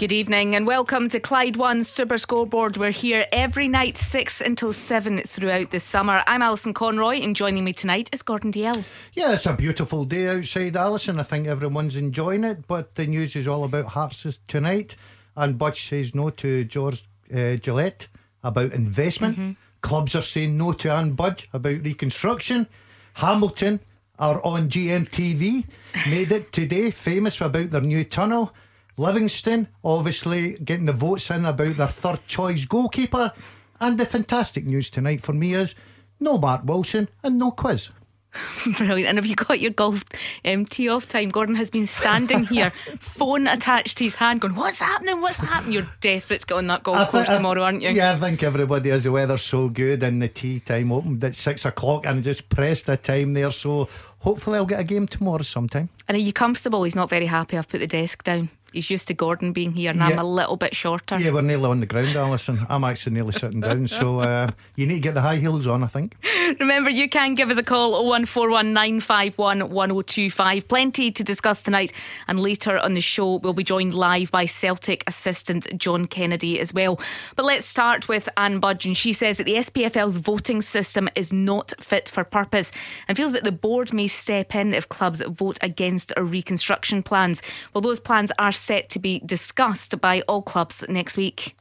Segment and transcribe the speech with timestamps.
[0.00, 2.78] Good evening and welcome to Clyde One Super Scoreboard.
[2.78, 6.22] We're here every night, 6 until 7 throughout the summer.
[6.26, 8.82] I'm Alison Conroy and joining me tonight is Gordon Dalziel.
[9.12, 11.20] Yeah, it's a beautiful day outside, Alison.
[11.20, 14.96] I think everyone's enjoying it, but the news is all about Hearts tonight.
[15.36, 18.06] Anne Budge says no to George uh, Gillett
[18.42, 19.38] about investment.
[19.38, 19.52] Mm-hmm.
[19.82, 22.68] Clubs are saying no to Anne Budge about reconstruction.
[23.12, 23.80] Hamilton
[24.18, 25.66] are on GMTV,
[26.08, 28.54] made it today famous about their new tunnel.
[29.00, 33.32] Livingston, obviously, getting the votes in about their third choice goalkeeper.
[33.80, 35.74] And the fantastic news tonight for me is
[36.20, 37.88] no Mark Wilson and no quiz.
[38.76, 39.08] Brilliant.
[39.08, 40.04] And have you got your golf
[40.44, 41.30] um, tee off time?
[41.30, 45.22] Gordon has been standing here, phone attached to his hand, going, What's happening?
[45.22, 45.72] What's happening?
[45.72, 47.88] You're desperate to get on that golf course tomorrow, aren't you?
[47.88, 49.04] Yeah, I think everybody is.
[49.04, 52.84] The weather's so good, and the tee time opened at six o'clock, and just pressed
[52.84, 53.50] the time there.
[53.50, 53.88] So
[54.18, 55.88] hopefully, I'll get a game tomorrow sometime.
[56.06, 56.84] And are you comfortable?
[56.84, 57.56] He's not very happy.
[57.56, 60.08] I've put the desk down he's used to Gordon being here, and yeah.
[60.08, 61.18] I'm a little bit shorter.
[61.18, 62.66] Yeah, we're nearly on the ground, Alison.
[62.68, 65.82] I'm actually nearly sitting down, so uh, you need to get the high heels on,
[65.82, 66.16] I think.
[66.58, 70.68] Remember, you can give us a call 01419511025.
[70.68, 71.92] Plenty to discuss tonight,
[72.28, 76.74] and later on the show, we'll be joined live by Celtic assistant John Kennedy as
[76.74, 77.00] well.
[77.36, 81.32] But let's start with Anne Budge, and she says that the SPFL's voting system is
[81.32, 82.72] not fit for purpose
[83.08, 87.42] and feels that the board may step in if clubs vote against our reconstruction plans.
[87.74, 91.56] Well, those plans are set to be discussed by all clubs next week.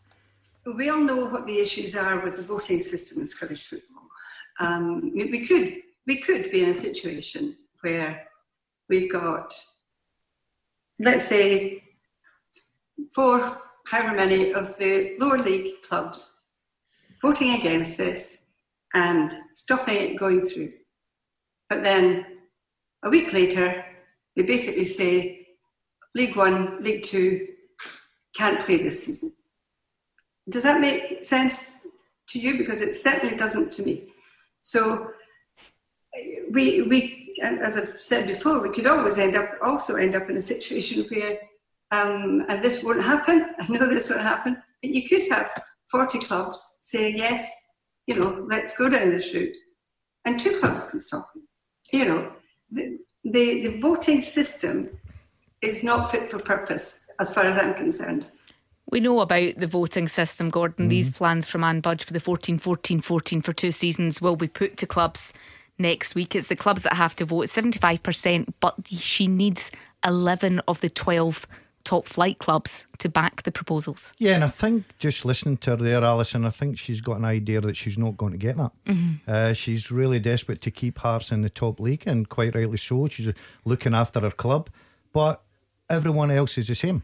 [0.65, 4.03] We all know what the issues are with the voting system in Scottish football.
[4.59, 8.27] Um, we could we could be in a situation where
[8.89, 9.53] we've got,
[10.99, 11.83] let's say,
[13.13, 16.41] four, however many of the lower league clubs
[17.21, 18.39] voting against this
[18.93, 20.71] and stopping it going through.
[21.69, 22.25] But then
[23.03, 23.85] a week later,
[24.35, 25.38] they basically say
[26.19, 27.47] League One, League Two
[28.35, 29.31] can't play this season.
[30.49, 31.77] Does that make sense
[32.29, 32.57] to you?
[32.57, 34.09] Because it certainly doesn't to me.
[34.61, 35.11] So
[36.51, 36.97] we we
[37.41, 41.05] as I've said before, we could always end up also end up in a situation
[41.09, 41.39] where
[41.91, 43.55] um, and this won't happen.
[43.61, 45.49] I know this won't happen, but you could have
[45.89, 47.49] 40 clubs saying yes,
[48.07, 49.55] you know, let's go down this route,
[50.25, 51.29] and two clubs can stop.
[51.93, 52.31] You know,
[52.71, 54.98] the, the, the voting system
[55.61, 58.27] is not fit for purpose, as far as I'm concerned.
[58.91, 60.87] We know about the voting system, Gordon.
[60.87, 60.89] Mm.
[60.89, 64.47] These plans from Anne Budge for the 14 14 14 for two seasons will be
[64.47, 65.33] put to clubs
[65.77, 66.35] next week.
[66.35, 69.71] It's the clubs that have to vote 75%, but she needs
[70.05, 71.47] 11 of the 12
[71.83, 74.13] top flight clubs to back the proposals.
[74.17, 77.25] Yeah, and I think just listening to her there, Alison, I think she's got an
[77.25, 78.71] idea that she's not going to get that.
[78.85, 79.31] Mm-hmm.
[79.31, 83.07] Uh, she's really desperate to keep Hearts in the top league, and quite rightly so.
[83.07, 83.31] She's
[83.65, 84.69] looking after her club.
[85.13, 85.41] But
[85.89, 87.03] everyone else is the same.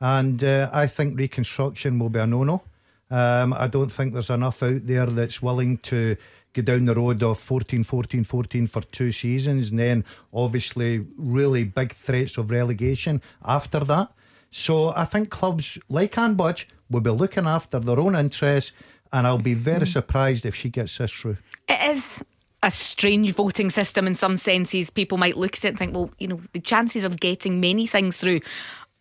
[0.00, 2.62] And uh, I think reconstruction will be a no no.
[3.10, 6.16] Um, I don't think there's enough out there that's willing to
[6.54, 11.64] go down the road of 14, 14, 14 for two seasons, and then obviously really
[11.64, 14.12] big threats of relegation after that.
[14.50, 18.72] So I think clubs like Anne Budge will be looking after their own interests,
[19.12, 19.92] and I'll be very mm.
[19.92, 21.38] surprised if she gets this through.
[21.68, 22.24] It is
[22.62, 24.90] a strange voting system in some senses.
[24.90, 27.86] People might look at it and think, well, you know, the chances of getting many
[27.86, 28.40] things through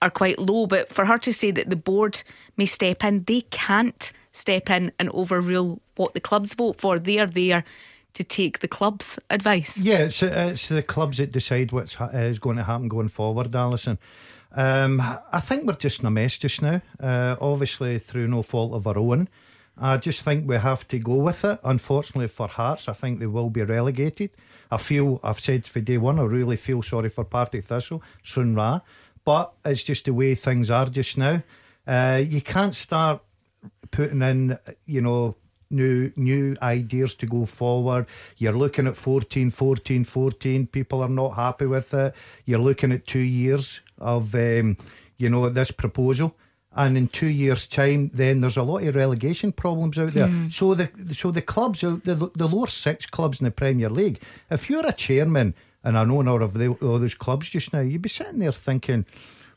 [0.02, 0.66] are quite low.
[0.66, 2.24] But for her to say that the board
[2.58, 6.98] may step in, they can't step in and overrule what the clubs vote for.
[6.98, 7.64] They are there
[8.14, 9.78] to take the club's advice.
[9.78, 14.00] Yeah, it's, it's the clubs that decide what's is going to happen going forward, Alison.
[14.54, 15.02] Um,
[15.32, 18.86] I think we're just in a mess just now, uh, obviously through no fault of
[18.86, 19.30] our own.
[19.82, 21.60] I just think we have to go with it.
[21.64, 24.30] Unfortunately for Hearts, I think they will be relegated.
[24.70, 28.84] I feel, I've said for day one, I really feel sorry for Partick Thistle, Stranraer,
[29.26, 31.42] but it's just the way things are just now.
[31.88, 33.22] Uh, you can't start
[33.90, 35.36] putting in, you know,
[35.72, 38.06] new new ideas to go forward.
[38.38, 40.68] You're looking at 14, 14, 14.
[40.68, 42.14] People are not happy with it.
[42.46, 44.78] You're looking at two years of, um,
[45.18, 46.36] you know, this proposal
[46.74, 50.28] and in two years' time, then there's a lot of relegation problems out there.
[50.28, 50.54] Mm.
[50.54, 54.70] So the so the clubs, the the lower six clubs in the Premier League, if
[54.70, 55.54] you're a chairman
[55.84, 59.06] and an owner of the, all those clubs just now, you'd be sitting there thinking,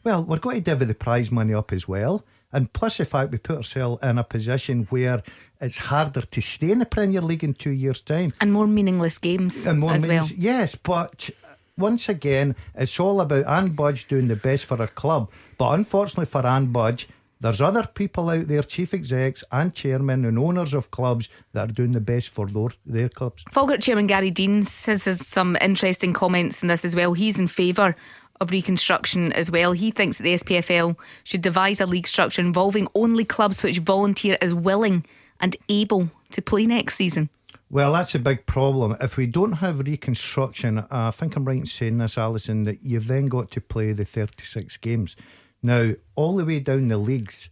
[0.02, 2.24] well, we're going to divvy the prize money up as well.
[2.52, 5.22] And plus the fact we put ourselves in a position where
[5.60, 8.32] it's harder to stay in the Premier League in two years' time.
[8.40, 10.28] And more meaningless games and more as well.
[10.36, 11.30] Yes, but
[11.76, 15.30] once again, it's all about Anne Budge doing the best for her club.
[15.58, 17.08] But unfortunately for Anne Budge,
[17.40, 21.72] there's other people out there, chief execs and chairmen and owners of clubs that are
[21.72, 23.44] doing the best for their, their clubs.
[23.50, 27.12] Falkirk chairman Gary Deans has had some interesting comments in this as well.
[27.12, 27.96] He's in favour
[28.40, 29.72] of reconstruction as well.
[29.72, 34.38] He thinks that the SPFL should devise a league structure involving only clubs which volunteer
[34.40, 35.04] as willing
[35.40, 37.28] and able to play next season.
[37.74, 38.96] Well, that's a big problem.
[39.00, 42.84] If we don't have reconstruction, uh, I think I'm right in saying this, Alison, that
[42.84, 45.16] you've then got to play the 36 games.
[45.60, 47.48] Now, all the way down the leagues,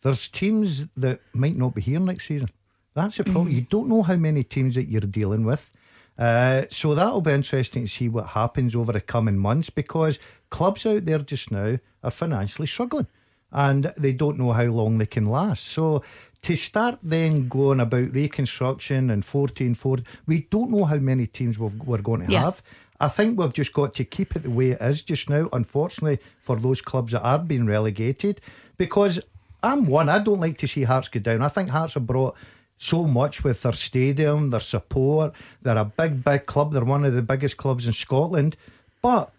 [0.00, 2.48] there's teams that might not be here next season.
[2.94, 3.48] That's a problem.
[3.48, 3.54] Mm.
[3.54, 5.70] You don't know how many teams that you're dealing with.
[6.18, 10.18] Uh, so that'll be interesting to see what happens over the coming months because
[10.48, 13.08] clubs out there just now are financially struggling
[13.52, 15.64] and they don't know how long they can last.
[15.64, 16.02] So
[16.46, 21.58] to start then going about reconstruction and 14 14, we don't know how many teams
[21.58, 22.42] we are going to yeah.
[22.42, 22.62] have.
[23.00, 26.20] I think we've just got to keep it the way it is just now, unfortunately,
[26.40, 28.40] for those clubs that are being relegated.
[28.78, 29.18] Because
[29.60, 31.42] I'm one, I don't like to see Hearts go down.
[31.42, 32.36] I think Hearts have brought
[32.78, 35.32] so much with their stadium, their support.
[35.62, 36.72] They're a big, big club.
[36.72, 38.56] They're one of the biggest clubs in Scotland.
[39.02, 39.32] But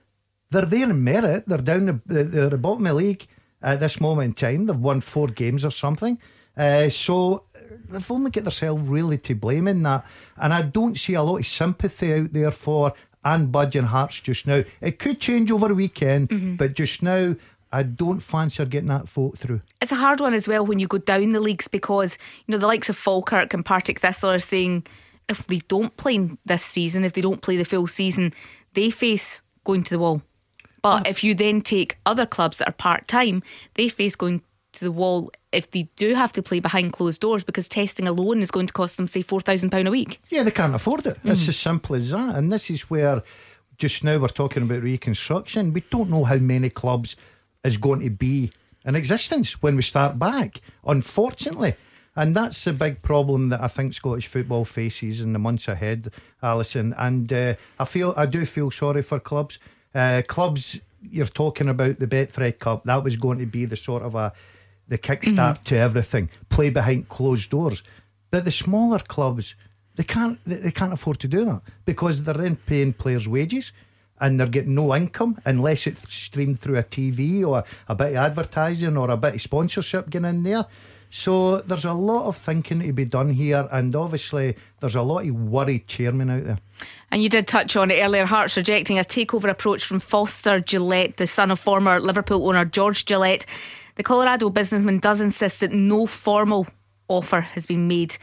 [0.51, 1.45] they're there in merit.
[1.47, 3.27] They're down the, they're the bottom of the league
[3.61, 4.65] at this moment in time.
[4.65, 6.19] They've won four games or something.
[6.57, 7.43] Uh, so
[7.89, 10.05] they've only got themselves really to blame in that.
[10.37, 12.93] And I don't see a lot of sympathy out there for
[13.23, 14.63] and budging Hearts just now.
[14.79, 16.55] It could change over a weekend, mm-hmm.
[16.55, 17.35] but just now,
[17.71, 19.61] I don't fancy getting that vote through.
[19.81, 22.57] It's a hard one as well when you go down the leagues because, you know,
[22.57, 24.87] the likes of Falkirk and Partick Thistle are saying
[25.27, 28.33] if they don't play this season, if they don't play the full season,
[28.73, 30.21] they face going to the wall.
[30.81, 31.09] But oh.
[31.09, 33.43] if you then take other clubs that are part time,
[33.73, 34.41] they face going
[34.73, 38.41] to the wall if they do have to play behind closed doors because testing alone
[38.41, 40.21] is going to cost them, say, £4,000 a week.
[40.29, 41.21] Yeah, they can't afford it.
[41.23, 41.31] Mm.
[41.31, 42.35] It's as simple as that.
[42.35, 43.23] And this is where
[43.77, 45.73] just now we're talking about reconstruction.
[45.73, 47.15] We don't know how many clubs
[47.63, 48.51] is going to be
[48.85, 51.75] in existence when we start back, unfortunately.
[52.15, 56.11] And that's the big problem that I think Scottish football faces in the months ahead,
[56.41, 56.95] Alison.
[56.97, 59.59] And uh, I feel I do feel sorry for clubs.
[59.93, 62.85] Uh, clubs, you're talking about the Betfred Cup.
[62.85, 64.33] That was going to be the sort of a
[64.87, 65.63] the kickstart mm-hmm.
[65.63, 67.83] to everything, play behind closed doors.
[68.31, 69.55] But the smaller clubs,
[69.95, 73.71] they can't they can't afford to do that because they're then paying players' wages
[74.19, 78.15] and they're getting no income unless it's streamed through a TV or a bit of
[78.15, 80.65] advertising or a bit of sponsorship getting in there.
[81.09, 85.25] So there's a lot of thinking to be done here, and obviously there's a lot
[85.25, 86.59] of worried chairmen out there.
[87.11, 88.25] And you did touch on it earlier.
[88.25, 93.05] Hearts rejecting a takeover approach from Foster Gillett, the son of former Liverpool owner George
[93.05, 93.45] Gillett.
[93.97, 96.67] The Colorado businessman does insist that no formal
[97.07, 98.15] offer has been made,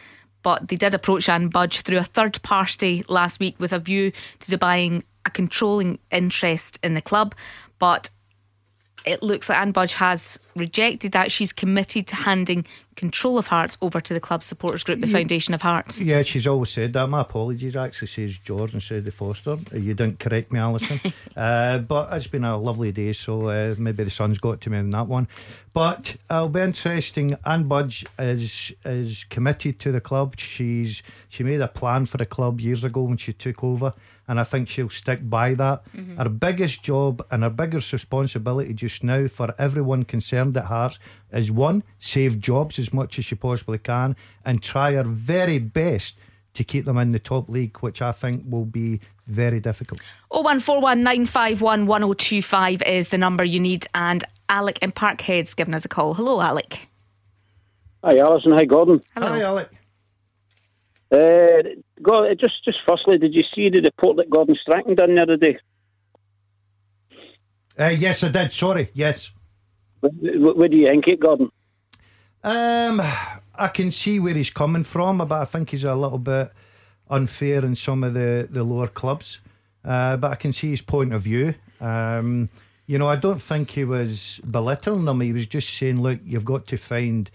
[0.44, 4.12] but they did approach Anne Budge through a third party last week with a view
[4.38, 7.35] to buying a controlling interest in the club.
[7.81, 8.11] But
[9.05, 11.31] it looks like Anne Budge has rejected that.
[11.31, 12.65] She's committed to handing
[12.97, 16.01] control of Hearts over to the club supporters group, the yeah, Foundation of Hearts.
[16.01, 17.06] Yeah, she's always said that.
[17.09, 19.59] My apologies, actually says George instead of Foster.
[19.73, 21.01] You didn't correct me, Alison.
[21.37, 24.79] uh, but it's been a lovely day, so uh, maybe the sun's got to me
[24.79, 25.29] on that one.
[25.73, 27.37] But it'll be interesting.
[27.45, 30.39] Anne Budge is is committed to the club.
[30.39, 33.93] She's she made a plan for the club years ago when she took over
[34.26, 35.82] and I think she'll stick by that.
[35.94, 36.17] Mm-hmm.
[36.17, 40.99] Her biggest job and her biggest responsibility just now for everyone concerned at Hearts
[41.33, 44.14] is one, save jobs as much as she possibly can
[44.45, 46.14] and try her very best
[46.54, 50.00] to keep them in the top league, which I think will be very difficult.
[50.31, 56.14] 01419511025 is the number you need, and Alec in Parkhead's given us a call.
[56.14, 56.88] Hello, Alec.
[58.04, 58.52] Hi, Alison.
[58.52, 59.00] Hi, Gordon.
[59.14, 59.26] Hello.
[59.26, 59.69] Hi, Alec.
[61.14, 61.62] Uh,
[62.02, 65.37] God, just just firstly, did you see the report that Gordon Strachan done the other
[65.37, 65.59] day?
[67.78, 68.52] Uh, yes, I did.
[68.52, 69.30] Sorry, yes.
[70.00, 70.12] What,
[70.56, 71.50] what do you think, it, Gordon?
[72.42, 73.00] Um,
[73.54, 76.50] I can see where he's coming from, but I think he's a little bit
[77.09, 79.40] unfair in some of the, the lower clubs.
[79.85, 81.54] Uh, but I can see his point of view.
[81.80, 82.49] Um,
[82.87, 85.21] you know, I don't think he was belittling them.
[85.21, 87.30] He was just saying, look, you've got to find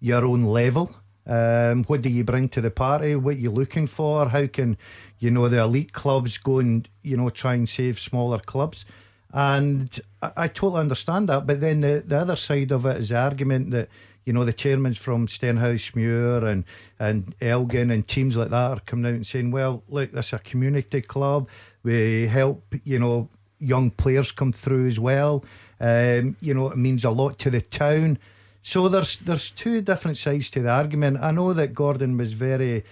[0.00, 0.94] your own level.
[1.26, 3.16] Um, what do you bring to the party?
[3.16, 4.28] What are you looking for?
[4.28, 4.76] How can
[5.18, 8.84] you know the elite clubs go and you know try and save smaller clubs?
[9.32, 11.46] And I, I totally understand that.
[11.46, 13.88] But then the, the other side of it is the argument that
[14.24, 16.64] you know the chairmans from Stenhousemuir and
[16.98, 20.32] and Elgin and teams like that are coming out and saying, well, look, this is
[20.34, 21.48] a community club.
[21.82, 25.44] We help you know young players come through as well.
[25.80, 28.18] Um, you know, it means a lot to the town.
[28.66, 31.18] So there's there's two different sides to the argument.
[31.20, 32.82] I know that Gordon was very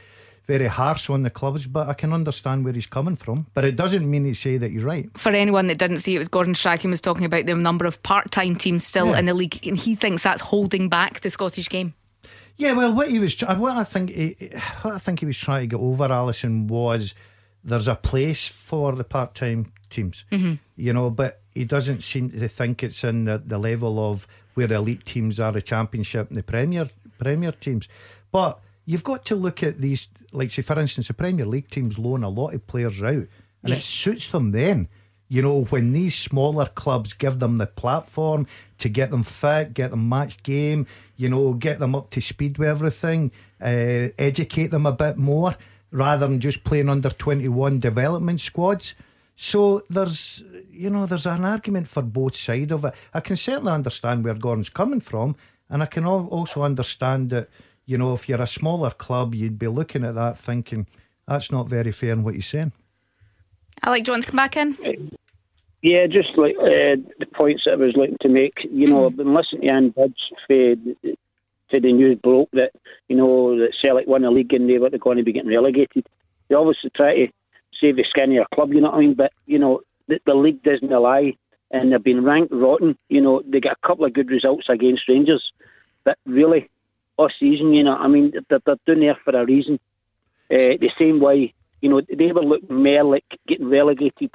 [0.46, 3.46] very harsh on the clubs, but I can understand where he's coming from.
[3.54, 5.08] But it doesn't mean to say that you're right.
[5.16, 8.02] For anyone that didn't see it, was Gordon Strachan was talking about the number of
[8.02, 9.18] part-time teams still yeah.
[9.18, 11.94] in the league, and he thinks that's holding back the Scottish game.
[12.58, 14.50] Yeah, well, what he was, what I think, he,
[14.82, 17.14] what I think he was trying to get over, Alison, was
[17.64, 20.54] there's a place for the part-time teams, mm-hmm.
[20.76, 24.72] you know, but he doesn't seem to think it's in the, the level of where
[24.72, 27.88] elite teams are, the Championship and the Premier Premier teams.
[28.30, 31.98] But you've got to look at these, like say for instance, the Premier League teams
[31.98, 33.26] loan a lot of players out,
[33.62, 33.78] and yes.
[33.78, 34.88] it suits them then.
[35.28, 39.90] You know, when these smaller clubs give them the platform to get them fit, get
[39.90, 44.84] them match game, you know, get them up to speed with everything, uh, educate them
[44.84, 45.56] a bit more
[45.90, 48.94] rather than just playing under 21 development squads.
[49.36, 52.94] So there's, you know, there's an argument for both sides of it.
[53.12, 55.36] I can certainly understand where Gordon's coming from,
[55.68, 57.48] and I can also understand that,
[57.86, 60.86] you know, if you're a smaller club, you'd be looking at that thinking
[61.26, 62.72] that's not very fair in what you're saying.
[63.82, 64.76] Alec, do you want to come back in?
[65.82, 68.54] Yeah, just like uh, the points that I was looking to make.
[68.70, 70.12] You know, I've been listening to Anne Budge
[70.46, 70.74] for,
[71.70, 72.72] for the news broke that,
[73.08, 76.06] you know, that Celtic won the league and they were going to be getting relegated.
[76.48, 77.26] They obviously try to
[77.82, 79.14] save the skin of your club, you know what I mean?
[79.14, 81.34] But, you know, the, the league doesn't lie
[81.70, 82.96] and they've been ranked rotten.
[83.10, 85.52] You know, they get a couple of good results against Rangers,
[86.04, 86.70] but really,
[87.18, 89.78] all season, you know, I mean, they're, they're doing there for a reason.
[90.50, 94.30] Uh, the same way, you know, they were looking more like getting relegated,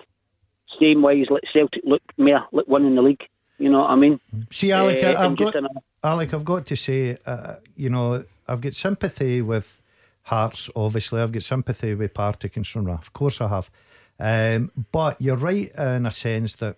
[0.79, 3.23] same way as like Celtic look more like winning the league.
[3.57, 4.19] You know what I mean?
[4.51, 5.55] See, Alec, uh, I've got,
[6.03, 9.81] Alec, I've got to say, uh, you know, I've got sympathy with
[10.27, 11.21] Hearts, obviously.
[11.21, 12.95] I've got sympathy with Partick and Stranraer.
[12.95, 13.69] Of course I have.
[14.19, 16.75] Um, but you're right in a sense that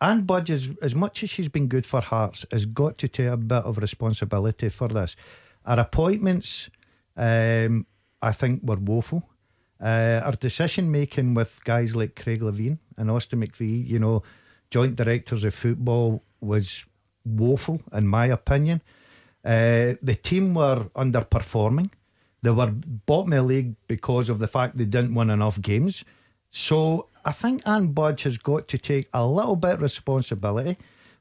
[0.00, 3.26] Anne Budge, as, as much as she's been good for Hearts, has got to take
[3.26, 5.16] a bit of responsibility for this.
[5.66, 6.70] Our appointments,
[7.14, 7.86] um,
[8.22, 9.28] I think, were woeful.
[9.78, 14.22] Uh, our decision making with guys like Craig Levein and Austin McPhee, you know,
[14.70, 16.86] joint directors of football, was
[17.24, 18.80] woeful, in my opinion.
[19.44, 21.90] Uh, the team were underperforming.
[22.42, 26.04] They were bottom of the league because of the fact they didn't win enough games.
[26.50, 30.76] So I think Anne Budge has got to take a little bit of responsibility.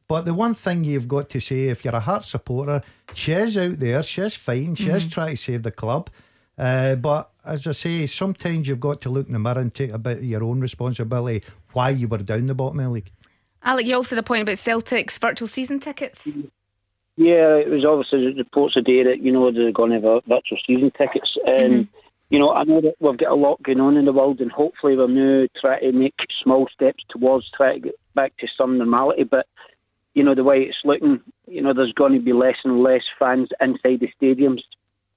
[0.07, 2.81] But the one thing you've got to say, if you're a Heart supporter,
[3.13, 5.09] she's out there, she's fine, she's mm-hmm.
[5.09, 6.09] trying to save the club.
[6.57, 9.91] Uh, but as I say, sometimes you've got to look in the mirror and take
[9.91, 13.11] a bit of your own responsibility why you were down the bottom of the league.
[13.63, 16.37] Alec, you also had a point about Celtic's virtual season tickets.
[17.17, 20.59] Yeah, it was obviously the reports today that, you know, they're going to have virtual
[20.65, 21.35] season tickets.
[21.45, 21.97] And mm-hmm
[22.29, 24.51] you know, I know that we've got a lot going on in the world, and
[24.51, 28.77] hopefully we're now trying to make small steps towards trying to get back to some
[28.77, 29.23] normality.
[29.23, 29.47] But
[30.13, 33.03] you know, the way it's looking, you know, there's going to be less and less
[33.17, 34.61] fans inside the stadiums.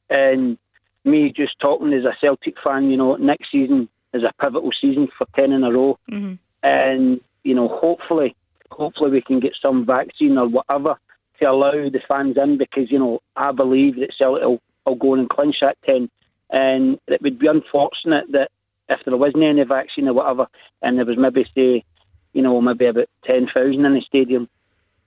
[0.09, 0.59] And
[1.05, 5.09] me just talking as a Celtic fan, you know, next season is a pivotal season
[5.17, 6.35] for ten in a row, mm-hmm.
[6.63, 8.37] and you know, hopefully,
[8.71, 10.97] hopefully we can get some vaccine or whatever
[11.41, 15.15] to allow the fans in because you know I believe that Celtic will, will go
[15.15, 16.11] and clinch that ten
[16.51, 18.51] and it would be unfortunate that
[18.89, 20.47] if there wasn't any vaccine or whatever,
[20.83, 21.85] and there was maybe say,
[22.33, 24.49] you know, maybe about ten thousand in the stadium,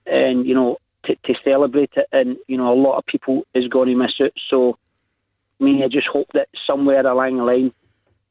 [0.06, 3.68] and you know, to, to celebrate it, and you know, a lot of people is
[3.68, 4.32] going to miss it.
[4.48, 4.78] So,
[5.60, 7.72] I mean, I just hope that somewhere along the line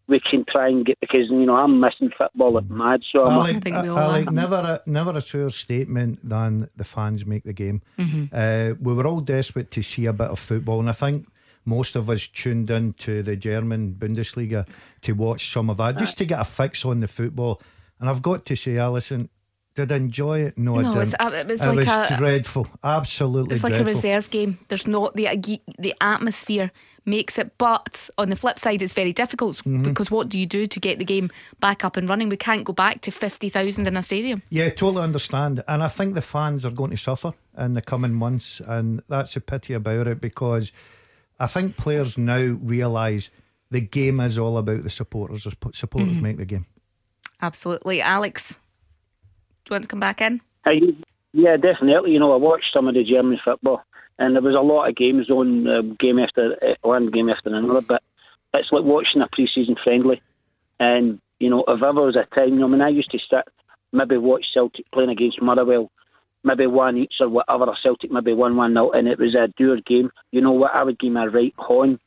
[0.07, 3.01] we can try and get because you know I'm missing football at mad.
[3.12, 7.25] So I like, I, I like never a, never a truer statement than the fans
[7.25, 7.81] make the game.
[7.98, 8.25] Mm-hmm.
[8.31, 11.27] Uh, we were all desperate to see a bit of football, and I think
[11.65, 14.67] most of us tuned in to the German Bundesliga
[15.01, 17.62] to watch some of that, just to get a fix on the football.
[18.00, 19.29] And I've got to say, Alison,
[19.75, 20.57] did I enjoy it?
[20.57, 21.22] No, no I didn't.
[21.22, 23.55] Uh, it was, it like was a, dreadful, absolutely.
[23.55, 23.91] It's like dreadful.
[23.91, 24.60] a reserve game.
[24.67, 25.29] There's not the
[25.79, 26.72] the atmosphere
[27.05, 29.83] makes it, but on the flip side, it's very difficult mm-hmm.
[29.83, 32.29] because what do you do to get the game back up and running?
[32.29, 34.43] We can't go back to fifty thousand in a stadium.
[34.50, 38.13] Yeah, totally understand, and I think the fans are going to suffer in the coming
[38.13, 40.72] months, and that's a pity about it because
[41.39, 43.29] I think players now realise
[43.72, 45.43] the game is all about the supporters.
[45.43, 46.22] The supporters mm-hmm.
[46.22, 46.67] make the game.
[47.41, 48.01] Absolutely.
[48.01, 48.60] Alex,
[49.65, 50.39] do you want to come back in?
[50.63, 50.79] Hey,
[51.33, 52.12] yeah, definitely.
[52.12, 53.83] You know, I watched some of the German football,
[54.20, 57.53] and there was a lot of games on uh, game after uh, one game after
[57.53, 57.82] another.
[57.82, 58.03] But
[58.53, 60.22] it's like watching a pre-season friendly,
[60.79, 63.20] and you know, if ever was a time, you know, I mean, I used to
[63.20, 63.48] sit
[63.91, 65.91] maybe watch Celtic playing against Motherwell
[66.43, 69.48] maybe one each or whatever, or Celtic maybe one one nil, and it was a
[69.58, 70.12] doer game.
[70.32, 70.75] You know what?
[70.75, 72.00] I would give my right horn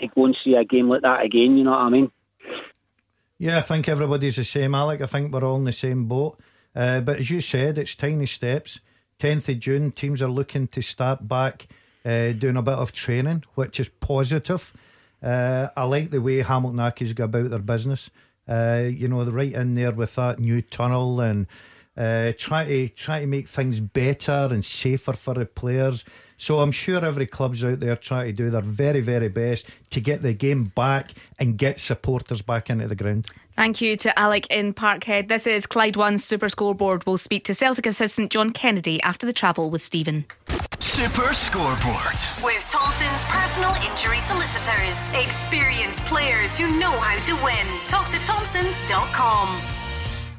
[0.00, 1.56] to go and see a game like that again.
[1.56, 2.10] You know what I mean?
[3.38, 5.00] Yeah, I think everybody's the same, Alec.
[5.00, 6.38] I think we're all in the same boat.
[6.74, 8.80] Uh, but as you said, it's tiny steps.
[9.18, 11.66] 10th of June, teams are looking to start back
[12.04, 14.72] uh, doing a bit of training, which is positive.
[15.22, 18.10] Uh, I like the way Hamilton Accies go about their business.
[18.46, 21.46] Uh, you know, they're right in there with that new tunnel and
[21.96, 26.04] uh, try to try to make things better and safer for the players.
[26.38, 30.00] So I'm sure every club's out there trying to do their very, very best to
[30.00, 33.26] get the game back and get supporters back into the ground.
[33.56, 35.28] Thank you to Alec in Parkhead.
[35.28, 37.06] This is Clyde One Super Scoreboard.
[37.06, 40.24] We'll speak to Celtic assistant John Kennedy after the travel with Stephen.
[40.80, 42.18] Super Scoreboard.
[42.42, 45.10] With Thompson's personal injury solicitors.
[45.24, 47.66] Experienced players who know how to win.
[47.86, 49.83] Talk to Thompsons.com.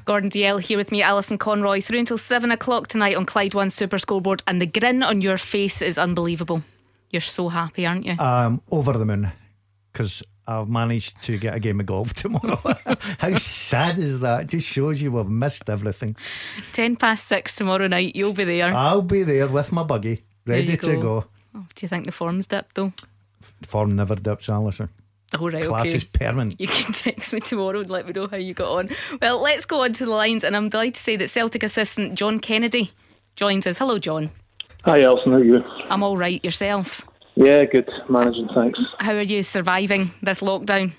[0.06, 3.72] Gordon Dalziel here with me, Alison Conroy, through until seven o'clock tonight on Clyde One
[3.72, 6.64] Super Scoreboard, and the grin on your face is unbelievable.
[7.10, 8.16] You're so happy, aren't you?
[8.20, 9.32] Um, over the moon
[9.92, 12.60] because I've managed to get a game of golf tomorrow.
[13.20, 14.42] How sad is that?
[14.42, 16.16] It just shows you we've missed everything.
[16.72, 18.16] Ten past six tomorrow night.
[18.16, 18.68] You'll be there.
[18.68, 21.02] I'll be there with my buggy, ready to go.
[21.02, 21.26] go.
[21.56, 22.94] Oh, do you think the form's dipped though?
[23.66, 24.90] Form never dips, Alison.
[25.34, 25.96] Oh right, Class okay.
[25.96, 26.60] is permanent.
[26.60, 28.90] You can text me tomorrow and let me know how you got on.
[29.22, 32.16] Well, let's go on to the lines, and I'm delighted to say that Celtic assistant
[32.16, 32.92] John Kennedy
[33.36, 33.80] joins us.
[33.80, 34.32] Hello, John.
[34.84, 35.32] Hi, Alison.
[35.32, 35.64] How are you?
[35.90, 36.44] I'm all right.
[36.44, 37.06] Yourself?
[37.36, 37.90] Yeah, good.
[38.10, 38.80] Managing, thanks.
[39.00, 40.94] How are you surviving this lockdown?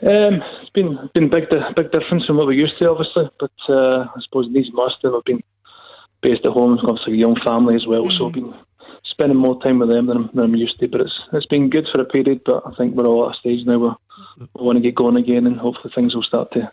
[0.00, 3.28] Um, it's been been big big difference from what we used to, obviously.
[3.40, 5.42] But uh, I suppose these must have I've been
[6.22, 8.54] based at home, obviously a young family as well, so I've been
[9.18, 10.88] spending more time with them than I'm, than I'm used to.
[10.88, 12.42] But it's it's been good for a period.
[12.44, 13.96] But I think we're all at a stage now where
[14.38, 16.70] we want to get going again, and hopefully things will start to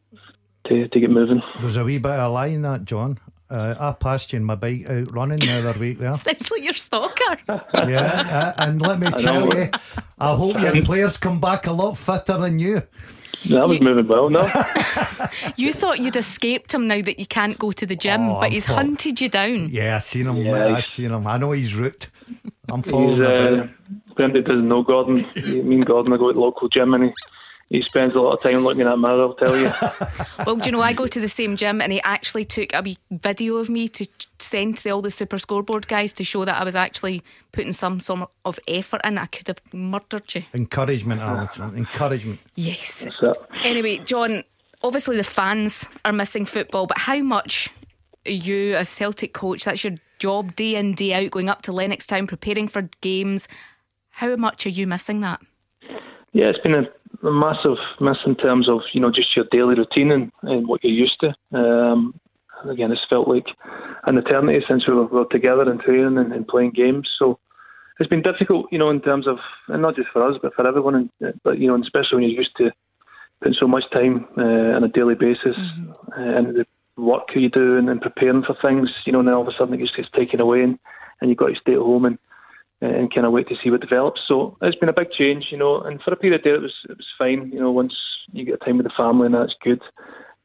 [0.68, 1.42] to, to get moving.
[1.60, 3.20] There's a wee bit of a lie in that, John.
[3.48, 6.16] Uh, I passed you in my bike out running the other week there.
[6.16, 7.38] Sounds like your stalker.
[7.88, 9.56] Yeah, uh, and let me tell know.
[9.56, 9.70] you,
[10.18, 12.82] I hope your players come back a lot fitter than you.
[13.50, 14.32] That was moving well.
[14.32, 14.42] No,
[15.56, 18.46] you thought you'd escaped him now that you can't go to the gym, Oh, but
[18.48, 18.76] I'm he's full.
[18.78, 19.70] hunted you down.
[19.70, 20.38] Yeah, I seen him.
[20.38, 21.28] Yeah, I seen him.
[21.28, 22.10] I know he's route.
[22.70, 23.70] I'm he's following uh, about.
[24.16, 25.16] for anybody that doesn't know Gordon.
[25.36, 27.14] Me and Gordon, I go to the local gym, and he
[27.70, 29.24] he spends a lot of time looking at that mirror.
[29.24, 29.72] I'll tell you.
[30.46, 32.82] Well, do you know, I go to the same gym and he actually took a
[32.84, 34.06] wee video of me to
[34.38, 37.74] send to the, all the Super Scoreboard guys to show that I was actually putting
[37.74, 39.18] some sort of effort in.
[39.18, 40.44] I could have murdered you.
[40.54, 41.76] Encouragement, Alison.
[41.76, 42.40] Encouragement.
[42.54, 43.08] Yes.
[43.64, 44.44] Anyway, John,
[44.84, 47.70] obviously the fans are missing football, but how much
[48.28, 51.72] are you, as Celtic coach, that's your job day in, day out, going up to
[51.72, 53.48] Lennoxtown, preparing for games.
[54.12, 55.42] How much are you missing that?
[56.32, 59.76] Yeah, it's been a, a massive miss in terms of you know just your daily
[59.76, 61.58] routine and, and what you're used to.
[61.58, 62.20] Um,
[62.70, 63.46] again, it's felt like
[64.08, 67.10] an eternity since we were, we were together and training and, and playing games.
[67.20, 67.40] So
[68.00, 70.68] it's been difficult, you know, in terms of and not just for us but for
[70.68, 71.10] everyone.
[71.20, 72.72] And, but you know, and especially when you're used to
[73.40, 75.58] putting so much time uh, on a daily basis
[76.18, 76.66] uh, and the
[76.98, 78.90] work you do and, and preparing for things.
[79.06, 80.80] You know, now all of a sudden it just gets taken away and,
[81.20, 82.18] and you've got to stay at home and
[82.82, 84.22] and kind of wait to see what develops.
[84.28, 85.82] So it's been a big change, you know.
[85.82, 87.72] And for a period there, it was it was fine, you know.
[87.72, 87.94] Once
[88.32, 89.82] you get time with the family, and that's good,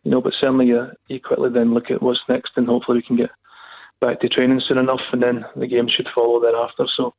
[0.05, 0.21] you know.
[0.21, 3.31] But certainly, you, you quickly then look at what's next, and hopefully we can get
[4.01, 6.87] back to training soon enough, and then the game should follow thereafter.
[6.97, 7.15] So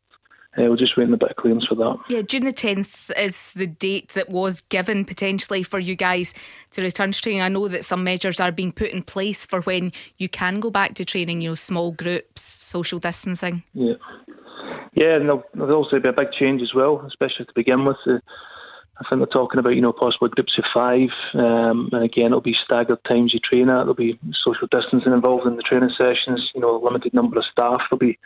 [0.58, 1.98] uh, we're just waiting a bit of clearance for that.
[2.10, 6.34] Yeah, June the 10th is the date that was given potentially for you guys
[6.72, 7.42] to return to training.
[7.42, 10.70] I know that some measures are being put in place for when you can go
[10.70, 13.64] back to training, you know, small groups, social distancing.
[13.74, 13.94] Yeah.
[14.94, 17.96] Yeah, and there'll, there'll also be a big change as well, especially to begin with.
[18.06, 18.20] Uh,
[19.00, 21.10] I think they're talking about, you know, possibly groups of five.
[21.34, 23.80] Um, and again, it'll be staggered times you train at.
[23.80, 27.46] There'll be social distancing involved in the training sessions, you know, a limited number of
[27.52, 27.82] staff.
[27.90, 28.20] There'll be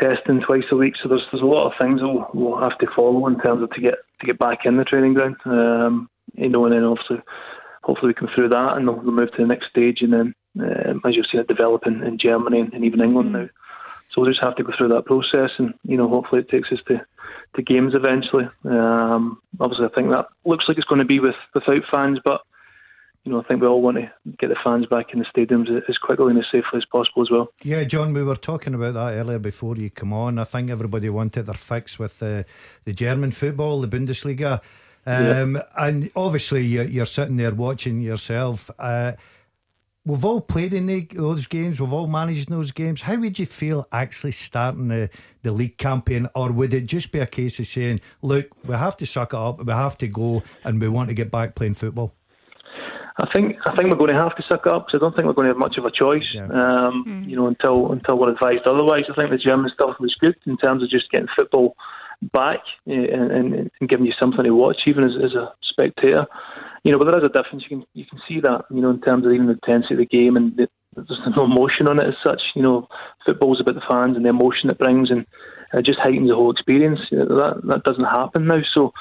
[0.00, 0.94] testing twice a week.
[1.02, 3.70] So there's there's a lot of things we'll, we'll have to follow in terms of
[3.70, 5.36] to get to get back in the training ground.
[5.44, 7.18] Um, you know, and then obviously,
[7.82, 10.02] hopefully we come through that and they'll, they'll move to the next stage.
[10.02, 13.48] And then, um, as you've seen it developing in, Germany and, and even England now.
[14.10, 16.72] So we'll just have to go through that process, and you know, hopefully it takes
[16.72, 17.04] us to,
[17.54, 18.48] to games eventually.
[18.64, 22.40] Um, obviously, I think that looks like it's going to be with without fans, but
[23.26, 25.68] you know, I think we all want to get the fans back in the stadiums
[25.88, 27.48] as quickly and as safely as possible as well.
[27.62, 30.38] Yeah, John, we were talking about that earlier before you come on.
[30.38, 32.44] I think everybody wanted their fix with the,
[32.84, 34.60] the German football, the Bundesliga.
[35.04, 38.70] Um, And obviously, you're, you're sitting there watching yourself.
[38.78, 39.12] Uh,
[40.04, 43.02] we've all played in the, those games, we've all managed those games.
[43.02, 45.10] How would you feel actually starting the,
[45.42, 46.28] the league campaign?
[46.34, 49.36] Or would it just be a case of saying, look, we have to suck it
[49.36, 52.14] up, we have to go, and we want to get back playing football?
[53.18, 55.26] I think I think we're going to have to suck up because I don't think
[55.26, 56.28] we're going to have much of a choice.
[56.32, 56.48] Yeah.
[56.52, 59.04] Um, You know, until until we're advised otherwise.
[59.08, 61.76] I think the German stuff was good in terms of just getting football
[62.32, 66.26] back eh, and, and, and giving you something to watch, even as, as a spectator.
[66.84, 67.64] You know, but there is a difference.
[67.64, 68.66] You can you can see that.
[68.70, 71.44] You know, in terms of even the intensity of the game and the, there's no
[71.44, 72.42] emotion on it as such.
[72.54, 72.88] You know,
[73.26, 75.24] football's about the fans and the emotion it brings, and
[75.72, 77.00] it just heightens the whole experience.
[77.10, 78.60] You know, that that doesn't happen now.
[78.74, 78.92] So.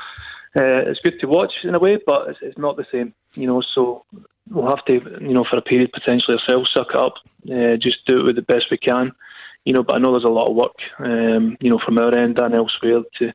[0.55, 3.47] Uh, it's good to watch in a way, but it's, it's not the same, you
[3.47, 3.61] know.
[3.73, 4.05] So
[4.49, 7.15] we'll have to, you know, for a period potentially ourselves suck it up,
[7.51, 9.11] uh, just do it with the best we can,
[9.65, 9.83] you know.
[9.83, 12.53] But I know there's a lot of work, um, you know, from our end and
[12.53, 13.33] elsewhere to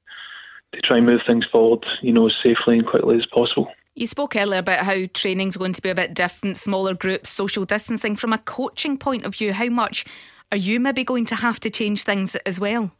[0.73, 3.73] to try and move things forward, you know, as safely and quickly as possible.
[3.97, 7.65] You spoke earlier about how training's going to be a bit different, smaller groups, social
[7.65, 8.15] distancing.
[8.15, 10.05] From a coaching point of view, how much
[10.53, 12.93] are you maybe going to have to change things as well?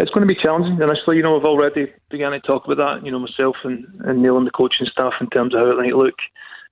[0.00, 1.16] It's going to be challenging, honestly.
[1.16, 3.04] You know, we've already begun to talk about that.
[3.04, 5.76] You know, myself and, and Neil and the coaching staff in terms of how it
[5.76, 6.14] might look.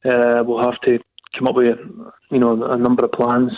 [0.03, 0.99] Uh, we'll have to
[1.37, 1.77] come up with,
[2.31, 3.53] you know, a number of plans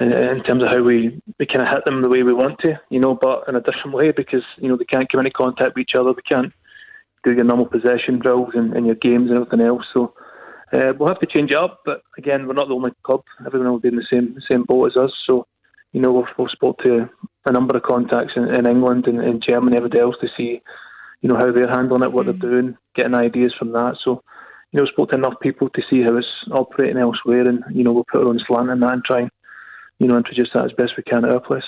[0.00, 2.58] in, in terms of how we, we kind of hit them the way we want
[2.64, 5.30] to, you know, but in a different way because, you know, they can't come into
[5.30, 6.12] contact with each other.
[6.12, 6.52] They can't
[7.22, 9.84] do your normal possession drills and, and your games and everything else.
[9.96, 10.14] So
[10.72, 11.82] uh, we'll have to change it up.
[11.84, 13.22] But again, we're not the only club.
[13.46, 15.12] Everyone will be in the same same boat as us.
[15.30, 15.46] So,
[15.92, 17.08] you know, we've, we've spoke to
[17.46, 20.62] a number of contacts in, in England and in Germany, everybody else to see,
[21.20, 22.38] you know, how they're handling it, what mm.
[22.38, 23.96] they're doing, getting ideas from that.
[24.04, 24.22] So,
[24.72, 27.92] you know, spoke to enough people to see how it's operating elsewhere, and you know,
[27.92, 29.30] we'll put our own slant in that and try and,
[29.98, 31.64] you know, introduce that as best we can at our place.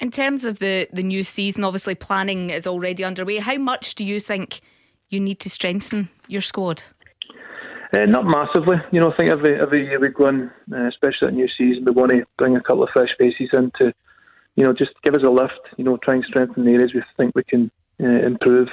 [0.00, 3.38] In terms of the the new season, obviously planning is already underway.
[3.38, 4.60] How much do you think
[5.08, 6.82] you need to strengthen your squad?
[7.92, 8.76] Uh, not massively.
[8.92, 11.84] You know, I think every every year we go in, uh, especially at new season,
[11.84, 13.92] we want to bring a couple of fresh faces in to,
[14.58, 15.60] you know, just give us a lift.
[15.76, 17.70] You know, try and strengthen the areas we think we can
[18.02, 18.66] uh, improve,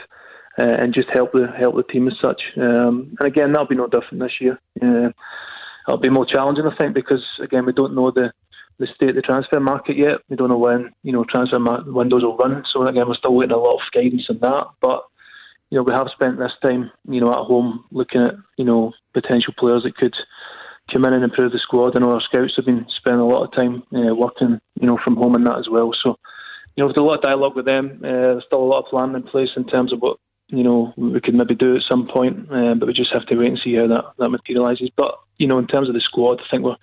[0.58, 2.42] uh, and just help the help the team as such.
[2.58, 4.60] Um, and again, that'll be no different this year.
[4.82, 5.12] Uh,
[5.88, 8.32] it'll be more challenging, I think, because again, we don't know the
[8.80, 10.18] the state of the transfer market yet.
[10.28, 12.64] We don't know when you know transfer windows will run.
[12.74, 15.04] So again, we're still waiting a lot of guidance on that, but
[15.70, 18.94] you know, we have spent this time, you know, at home looking at, you know,
[19.14, 20.16] potential players that could
[20.92, 21.96] come in and improve the squad.
[21.96, 24.98] I know our scouts have been spending a lot of time uh, working, you know,
[25.04, 25.92] from home and that as well.
[26.04, 26.18] So,
[26.76, 28.02] you know, there's a lot of dialogue with them.
[28.04, 30.18] Uh, there's still a lot of plan in place in terms of what,
[30.48, 33.38] you know, we could maybe do at some point, uh, but we just have to
[33.38, 34.92] wait and see how that, that materialises.
[34.96, 36.76] But, you know, in terms of the squad, I think we're,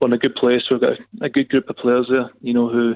[0.00, 0.62] we're in a good place.
[0.70, 2.94] We've got a, a good group of players there, you know, who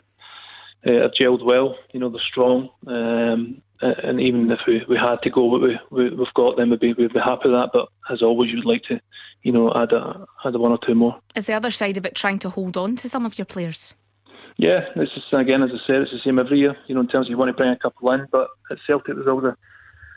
[0.86, 1.76] uh, have gelled well.
[1.92, 2.70] You know, they're strong.
[2.86, 6.70] Um, and even if we, we had to go what we, we, have got, then
[6.70, 7.70] we'd be, we'd be happy with that.
[7.72, 9.00] But as always, you'd like to,
[9.42, 11.18] you know, add a, add a one or two more.
[11.34, 13.94] Is the other side of it trying to hold on to some of your players?
[14.56, 16.76] Yeah, this is again, as I said, it's the same every year.
[16.86, 19.14] You know, in terms of you want to bring a couple in, but at Celtic
[19.14, 19.56] there's always the,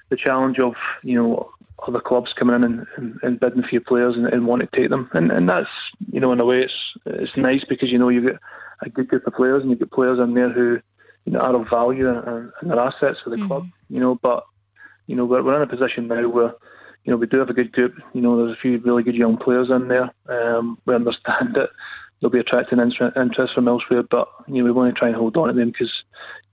[0.10, 0.74] the challenge of
[1.04, 1.52] you know
[1.88, 4.80] other clubs coming in and, and, and bidding for your players and, and want to
[4.80, 5.70] take them, and and that's
[6.12, 6.74] you know in a way it's
[7.06, 8.40] it's nice because you know you get
[8.82, 10.80] a good group of players and you get players in there who
[11.26, 13.48] you know, are of value and, and are assets for the mm-hmm.
[13.48, 13.68] club.
[13.90, 14.46] You know, but
[15.08, 16.54] you know we're, we're in a position now where
[17.04, 17.96] you know we do have a good group.
[18.14, 20.12] You know, there's a few really good young players in there.
[20.28, 21.70] Um, we understand that
[22.22, 25.38] they'll be attracting interest from elsewhere, but you know we want to try and hold
[25.38, 25.92] on to them because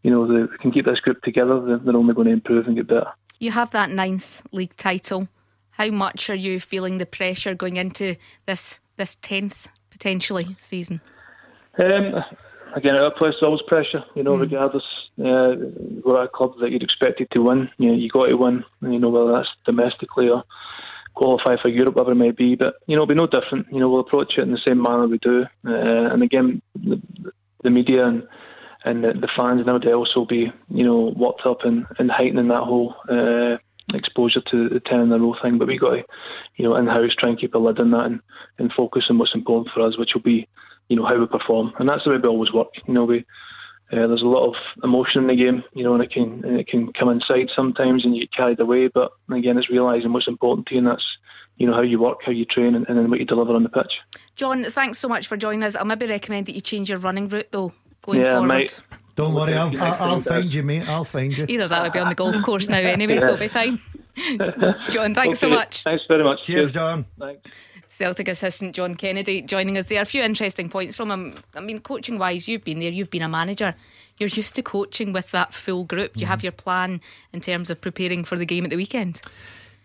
[0.02, 1.60] you know the, we can keep this group together.
[1.60, 3.12] They're, they're only going to improve and get better.
[3.38, 5.28] You have that ninth league title.
[5.72, 11.00] How much are you feeling the pressure going into this this tenth potentially season?
[11.78, 12.22] Um,
[12.74, 14.04] again, at our place, there's always pressure.
[14.14, 14.40] You know, mm.
[14.40, 14.84] regardless,
[15.18, 15.54] uh,
[16.04, 17.70] we're a club that you're expected to win.
[17.78, 18.64] You know, you got to win.
[18.80, 20.44] You know, whether that's domestically or
[21.14, 22.54] qualify for Europe, whatever it may be.
[22.56, 23.66] But you know, it'll be no different.
[23.72, 25.44] You know, we'll approach it in the same manner we do.
[25.66, 27.00] Uh, and again, the,
[27.62, 28.26] the media and
[28.84, 32.10] and the, the fans and everybody else will be, you know, worked up and, and
[32.10, 33.56] heightening that whole uh,
[33.94, 35.58] exposure to the ten in a row thing.
[35.58, 36.02] But we got to,
[36.56, 38.20] you know, in house try and keep a lid on that and,
[38.58, 40.48] and focus on what's important for us, which will be
[40.88, 42.68] you know how we perform, and that's the way we always work.
[42.86, 43.24] You know, we
[43.92, 46.58] uh, there's a lot of emotion in the game, you know, and it can and
[46.58, 48.88] it can come inside sometimes, and you get carried away.
[48.88, 51.04] But again, it's realising what's important to you, and that's
[51.56, 53.62] you know how you work, how you train, and, and then what you deliver on
[53.62, 53.92] the pitch.
[54.34, 55.76] John, thanks so much for joining us.
[55.76, 58.48] I'll maybe recommend that you change your running route though, going yeah, forward.
[58.48, 58.82] Mate.
[59.14, 60.88] Don't worry, I'll, I'll, I'll find you, mate.
[60.88, 61.44] I'll find you.
[61.46, 63.78] Either that will be on the golf course now anyway, so it'll be fine.
[64.90, 65.50] John, thanks okay.
[65.52, 65.82] so much.
[65.82, 66.42] Thanks very much.
[66.44, 66.72] Cheers, Cheers.
[66.72, 67.06] John.
[67.18, 67.50] Thanks.
[67.92, 70.00] Celtic assistant John Kennedy joining us there.
[70.00, 71.34] A few interesting points from him.
[71.54, 73.74] I mean, coaching wise, you've been there, you've been a manager.
[74.16, 76.12] You're used to coaching with that full group.
[76.16, 76.30] You mm-hmm.
[76.30, 77.02] have your plan
[77.34, 79.20] in terms of preparing for the game at the weekend.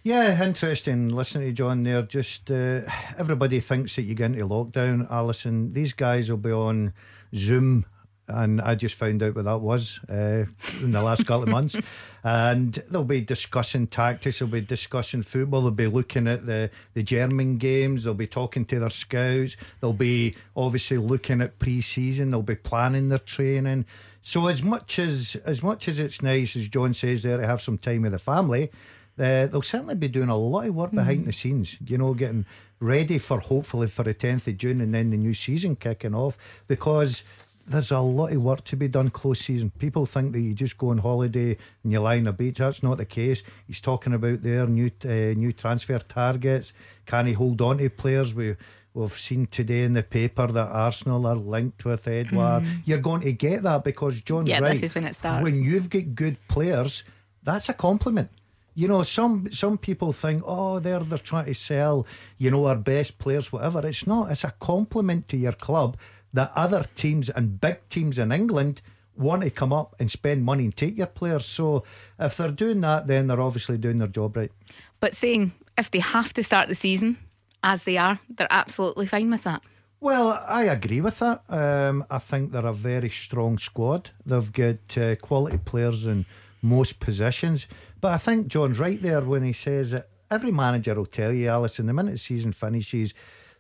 [0.04, 2.02] Yeah, interesting listening to John there.
[2.02, 2.82] Just uh,
[3.18, 5.74] everybody thinks that you get into lockdown, Alison.
[5.74, 6.94] These guys will be on
[7.36, 7.86] Zoom
[8.28, 10.46] and I just found out what that was uh,
[10.82, 11.76] in the last couple of months.
[12.24, 17.02] And they'll be discussing tactics, they'll be discussing football, they'll be looking at the, the
[17.02, 22.32] German games, they'll be talking to their scouts, they'll be obviously looking at pre season,
[22.32, 23.86] they'll be planning their training.
[24.24, 27.62] So as much as as much as it's nice, as John says there, to have
[27.62, 28.72] some time with the family,
[29.18, 31.26] uh, they'll certainly be doing a lot of work behind mm.
[31.28, 32.46] the scenes, you know, getting
[32.80, 36.38] ready for hopefully for the 10th of June and then the new season kicking off
[36.68, 37.24] because
[37.68, 39.72] there's a lot of work to be done close season.
[39.78, 42.58] People think that you just go on holiday and you lie on a beach.
[42.58, 43.44] That's not the case.
[43.68, 46.74] He's talking about their new uh, new transfer targets.
[47.06, 48.34] Can he hold on to players?
[48.34, 48.56] We
[48.94, 52.64] we've seen today in the paper that Arsenal are linked with Edouard.
[52.64, 52.82] Mm.
[52.86, 54.46] You're going to get that because John.
[54.46, 55.44] Yeah, right, this is when it starts.
[55.44, 57.04] When you've got good players,
[57.44, 58.30] that's a compliment.
[58.76, 62.76] You know, some some people think, oh, they're they're trying to sell, you know, our
[62.76, 63.86] best players, whatever.
[63.86, 64.32] It's not.
[64.32, 65.98] It's a compliment to your club
[66.38, 68.80] that other teams and big teams in England
[69.16, 71.48] want to come up and spend money and take your players.
[71.48, 71.84] So
[72.20, 74.52] if they're doing that, then they're obviously doing their job right.
[75.00, 77.18] But saying if they have to start the season
[77.64, 79.64] as they are, they're absolutely fine with that.
[80.00, 81.42] Well, I agree with that.
[81.50, 84.12] Um, I think they're a very strong squad.
[84.24, 86.28] They've got uh, quality players in
[86.62, 87.68] most positions.
[88.00, 91.50] But I think John's right there when he says that every manager will tell you,
[91.50, 93.16] Alison, the minute the season finishes,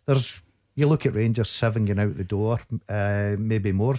[0.05, 0.41] there's
[0.77, 3.95] you look at Rangers seven going out the door, uh, maybe more.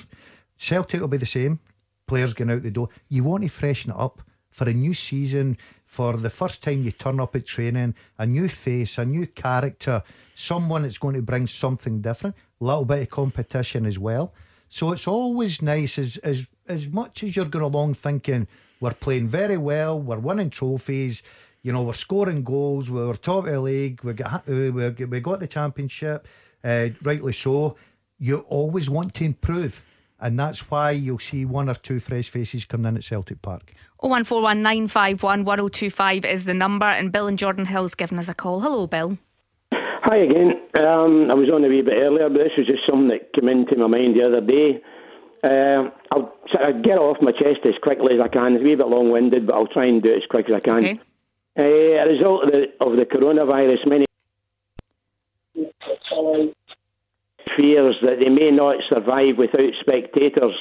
[0.56, 1.58] Celtic will be the same.
[2.06, 2.88] Players going out the door.
[3.08, 5.58] You want to freshen it up for a new season.
[5.86, 10.04] For the first time you turn up at training, a new face, a new character,
[10.36, 12.36] someone that's going to bring something different.
[12.60, 14.32] A little bit of competition as well.
[14.68, 18.46] So it's always nice as as as much as you're going along thinking
[18.80, 21.24] we're playing very well, we're winning trophies,
[21.62, 25.40] you know, we're scoring goals, we're top of the league, we got we we got
[25.40, 26.28] the championship,
[26.64, 27.76] uh, rightly so.
[28.18, 29.80] You always want to improve,
[30.20, 33.74] and that's why you'll see one or two fresh faces coming in at Celtic Park.
[34.02, 38.60] 01419511025 is the number, and Bill and Jordanhill's given us a call.
[38.60, 39.18] Hello, Bill.
[39.72, 40.52] Hi again.
[40.80, 43.48] Um, I was on a wee bit earlier, but this was just something that came
[43.48, 44.80] into my mind the other day.
[45.44, 48.54] Uh, I'll sort of get off my chest as quickly as I can.
[48.54, 50.54] It's a wee bit long winded, but I'll try and do it as quick as
[50.56, 50.78] I can.
[50.78, 50.98] Okay.
[51.58, 54.06] Uh, a result of the, of the coronavirus, many
[57.56, 60.54] fears that they may not survive without spectators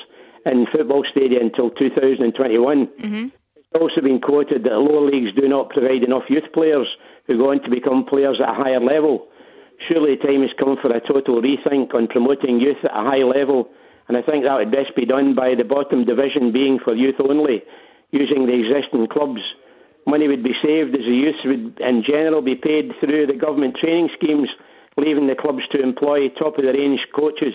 [0.46, 2.88] in football stadia until 2021.
[2.88, 3.28] Mm-hmm.
[3.56, 6.88] It's also been quoted that lower leagues do not provide enough youth players
[7.28, 9.28] who go on to become players at a higher level.
[9.88, 13.22] Surely the time has come for a total rethink on promoting youth at a high
[13.24, 13.70] level,
[14.08, 17.20] and I think that would best be done by the bottom division being for youth
[17.20, 17.62] only,
[18.12, 19.42] using the existing clubs.
[20.08, 23.76] Money would be saved as the youth would, in general, be paid through the government
[23.76, 24.50] training schemes,
[24.98, 27.54] leaving the clubs to employ top of the range coaches.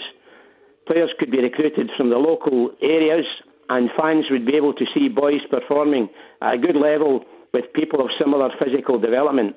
[0.86, 3.26] Players could be recruited from the local areas,
[3.68, 6.08] and fans would be able to see boys performing
[6.40, 9.56] at a good level with people of similar physical development.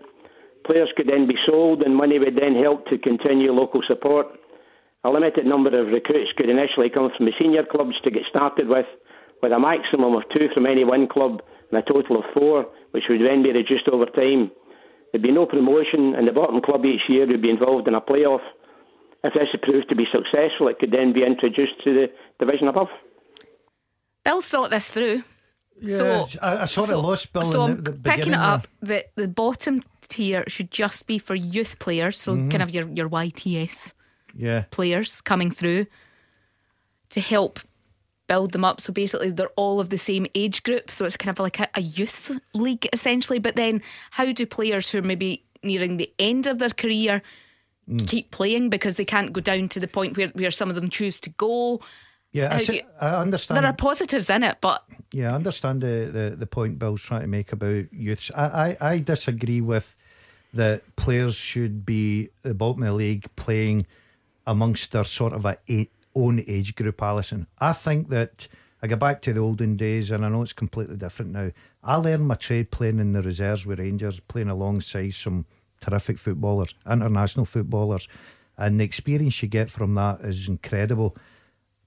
[0.66, 4.28] Players could then be sold, and money would then help to continue local support.
[5.04, 8.68] A limited number of recruits could initially come from the senior clubs to get started
[8.68, 8.88] with,
[9.42, 13.04] with a maximum of two from any one club and a total of four, which
[13.10, 14.50] would then be reduced over time.
[15.12, 18.02] There'd be no promotion, and the bottom club each year would be involved in a
[18.02, 18.42] playoff.
[19.24, 22.06] If this proved to be successful, it could then be introduced to the
[22.40, 22.88] division above.
[24.24, 25.24] Bill's thought this through.
[25.84, 28.40] so I, I sort of lost Bill so in I'm the, the picking beginning it
[28.40, 32.50] up that the bottom tier should just be for youth players, so Mm-hmm.
[32.50, 33.94] kind of your your YTS
[34.36, 34.64] Yeah.
[34.72, 35.86] players coming through
[37.10, 37.60] to help
[38.28, 38.82] build them up.
[38.82, 40.92] So basically, they're all of the same age group.
[40.92, 43.40] So it's kind of like a, a youth league essentially.
[43.40, 47.22] But then, how do players who are maybe nearing the end of their career
[47.88, 48.08] Mm.
[48.08, 50.90] keep playing because they can't go down to the point where, where some of them
[50.90, 51.80] choose to go?
[52.32, 53.58] Yeah, I, see- you- I understand.
[53.58, 54.84] There are positives in it, but
[55.14, 58.32] Yeah, I understand the, the, the point Bill's trying to make about youths.
[58.34, 59.96] I, I, I disagree with
[60.52, 63.86] that players should be the bottom of the league playing
[64.48, 67.48] amongst their sort of a eight, own age group, Alison.
[67.60, 68.48] I think that
[68.82, 71.52] I go back to the olden days and I know it's completely different now.
[71.84, 75.46] I learned my trade playing in the reserves with Rangers, playing alongside some
[75.82, 78.08] terrific footballers, international footballers,
[78.58, 81.16] and the experience you get from that is incredible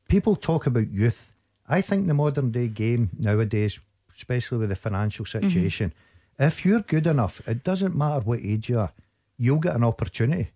[0.09, 1.33] people talk about youth.
[1.69, 3.79] I think the modern day game nowadays,
[4.17, 5.47] especially with the financial mm-hmm.
[5.47, 5.93] situation,
[6.39, 8.93] if you're good enough, it doesn't matter what age you are,
[9.37, 10.51] you'll get an opportunity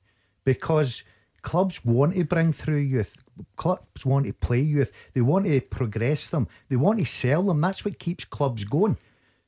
[0.45, 1.03] because
[1.43, 3.13] clubs want to bring through youth.
[3.57, 4.93] Clubs want to play youth.
[5.15, 6.49] They want to progress them.
[6.69, 7.61] They want to sell them.
[7.61, 8.97] That's what keeps clubs going.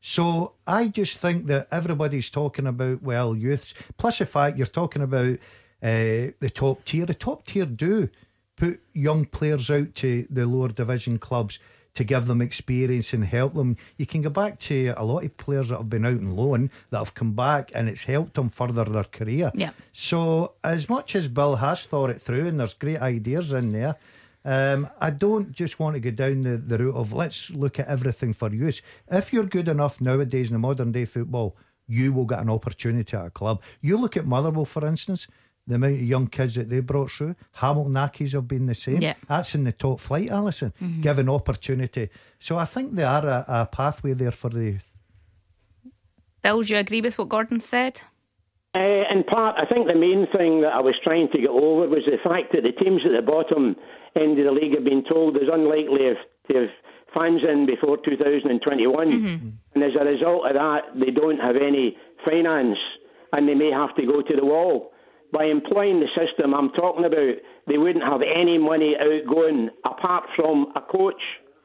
[0.01, 3.73] So I just think that everybody's talking about well youths.
[3.97, 5.39] Plus the fact you're talking about
[5.83, 7.07] uh, the top tier.
[7.07, 8.11] The top tier do
[8.57, 11.59] put young players out to the lower division clubs
[11.95, 13.77] to give them experience and help them.
[13.97, 16.71] You can go back to a lot of players that have been out on loan
[16.91, 19.53] that have come back and it's helped them further their career.
[19.55, 19.71] Yeah.
[19.93, 23.97] So as much as Bill has thought it through and there's great ideas in there.
[24.47, 27.87] Um, I don't just want to go down the, the route of let's look at
[27.87, 28.83] everything for use.
[29.11, 33.17] If you're good enough nowadays in the modern day football, you will get an opportunity
[33.17, 33.63] at a club.
[33.81, 35.27] You look at Motherwell, for instance,
[35.67, 37.35] the amount of young kids that they brought through.
[37.53, 39.01] Hamilton Accies have been the same.
[39.01, 39.15] Yeah.
[39.29, 42.11] That's in the top flight, Alison, given opportunity.
[42.39, 44.91] So I think there are a, a pathway there for the youth.
[46.43, 48.03] Bill, do you agree with what Gordon said?
[48.75, 51.89] Uh, in part, I think the main thing that I was trying to get over
[51.89, 53.77] was the fact that the teams at the bottom
[54.17, 56.19] end of the league have been told it's unlikely if,
[56.51, 56.71] to have
[57.15, 59.57] fans in before 2021.
[59.75, 61.97] And as a result of that, they don't have any
[62.27, 62.79] finance
[63.33, 64.91] and they may have to go to the wall.
[65.35, 67.35] By employing the system I'm talking about,
[67.67, 71.21] they wouldn't have any money outgoing apart from a coach.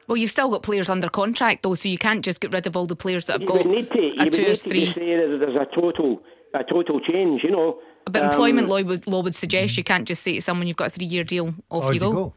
[0.08, 2.76] Well, you've still got players under contract though, so you can't just get rid of
[2.76, 4.48] all the players that have You got would need to, you a would two or
[4.48, 4.86] need to three.
[4.92, 6.20] say that there's a total,
[6.52, 7.78] a total change, you know.
[8.06, 10.76] But Um, employment law would, law would suggest you can't just say to someone you've
[10.76, 12.32] got a three year deal, off Oh, you go.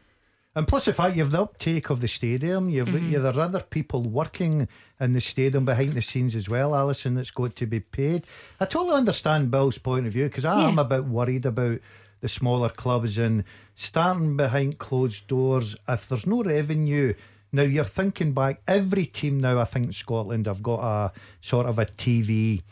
[0.56, 3.12] And plus the fact you've the uptake of the stadium, you've Mm-hmm.
[3.12, 4.68] you've there are other people working
[5.00, 8.24] in the stadium behind the scenes as well, Alison, that's got to be paid.
[8.60, 10.68] I totally understand Bill's point of view because I Yeah.
[10.68, 11.80] am a bit worried about
[12.20, 13.42] the smaller clubs and
[13.74, 15.76] starting behind closed doors.
[15.88, 17.14] If there's no revenue,
[17.52, 21.66] now you're thinking back, every team now, I think in Scotland, have got a sort
[21.66, 22.62] of a TV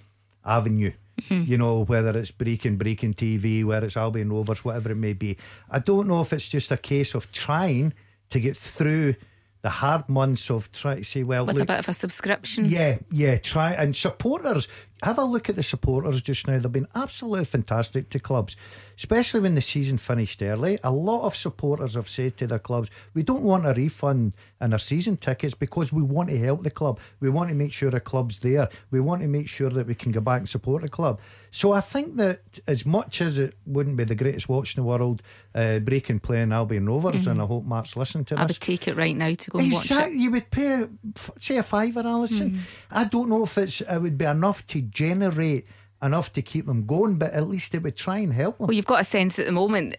[0.45, 0.93] avenue.
[1.29, 1.45] Hmm.
[1.47, 5.37] You know, whether it's Brechin, Brechin TV, whether it's Albion Rovers, whatever it may be.
[5.71, 7.93] I don't know if it's just a case of trying
[8.31, 9.15] to get through
[9.63, 12.65] the hard months of trying to say, well, With a bit of a subscription.
[12.65, 14.67] yeah, yeah, try and supporters.
[15.05, 16.59] Have a look at the supporters just now.
[16.59, 18.55] They've been absolutely fantastic to clubs,
[18.97, 20.79] especially when the season finished early.
[20.85, 24.73] A lot of supporters have said to their clubs, "We don't want a refund in
[24.73, 27.01] our season tickets because we want to help the club.
[27.21, 28.69] We want to make sure the club's there.
[28.91, 31.21] We want to make sure that we can go back and support the club."
[31.55, 34.89] So I think that as much as it wouldn't be the greatest watch in the
[34.89, 35.21] world,
[35.55, 38.43] uh, Brechin playing Albion Rovers, and I hope Mark's listening to this.
[38.43, 40.21] I would take it right now to go and watch Exactly, it.
[40.21, 40.87] you would pay,
[41.39, 42.61] say a fiver, Alison.
[42.91, 45.67] I don't know if it's it would be enough to generate
[46.03, 48.67] enough to keep them going, but at least it would try and help them.
[48.69, 49.97] Well, you've got a sense at the moment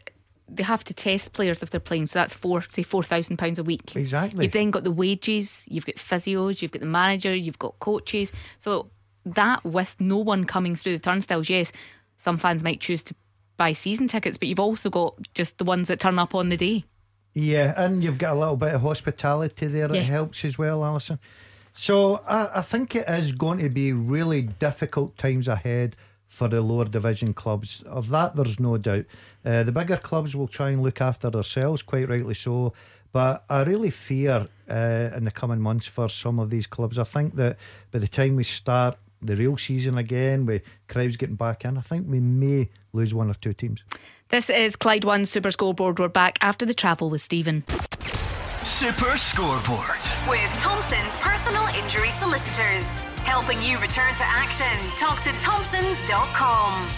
[0.49, 3.59] they have to test players if they're playing, so that's four, say four thousand pounds
[3.59, 3.95] a week.
[3.95, 4.45] Exactly.
[4.45, 8.31] You've then got the wages, you've got physios, you've got the manager, you've got coaches.
[8.57, 8.89] So
[9.25, 11.71] that with no one coming through the turnstiles, yes,
[12.17, 13.15] some fans might choose to
[13.57, 16.57] buy season tickets, but you've also got just the ones that turn up on the
[16.57, 16.83] day.
[17.33, 20.01] Yeah, and you've got a little bit of hospitality there that Yeah.
[20.03, 21.19] helps as well, Alison.
[21.73, 25.95] So I, I think it is going to be really difficult times ahead
[26.27, 27.81] for the lower division clubs.
[27.83, 29.05] Of that, there's no doubt.
[29.45, 32.73] Uh, the bigger clubs will try and look after themselves, quite rightly so.
[33.12, 36.97] But I really fear uh, in the coming months for some of these clubs.
[36.97, 37.57] I think that
[37.91, 41.81] by the time we start the real season again, with crowds getting back in, I
[41.81, 43.83] think we may lose one or two teams.
[44.29, 45.99] This is Clyde One Super Scoreboard.
[45.99, 47.63] We're back after the travel with Stephen.
[48.63, 49.99] Super Scoreboard.
[50.27, 53.01] With Thompson's personal injury solicitors.
[53.25, 54.65] Helping you return to action.
[54.97, 56.89] Talk to Thompsons.com.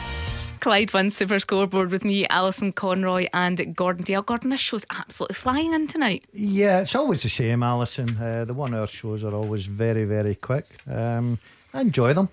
[0.61, 4.25] Clyde One Super Scoreboard with me, Alison Conroy, and Gordon Dalziel.
[4.25, 6.25] Gordon, this show's absolutely flying in tonight.
[6.33, 8.17] Yeah, it's always the same, Alison.
[8.17, 10.65] Uh, the one hour shows are always very, very quick.
[10.89, 11.37] Um,
[11.75, 12.29] I enjoy them.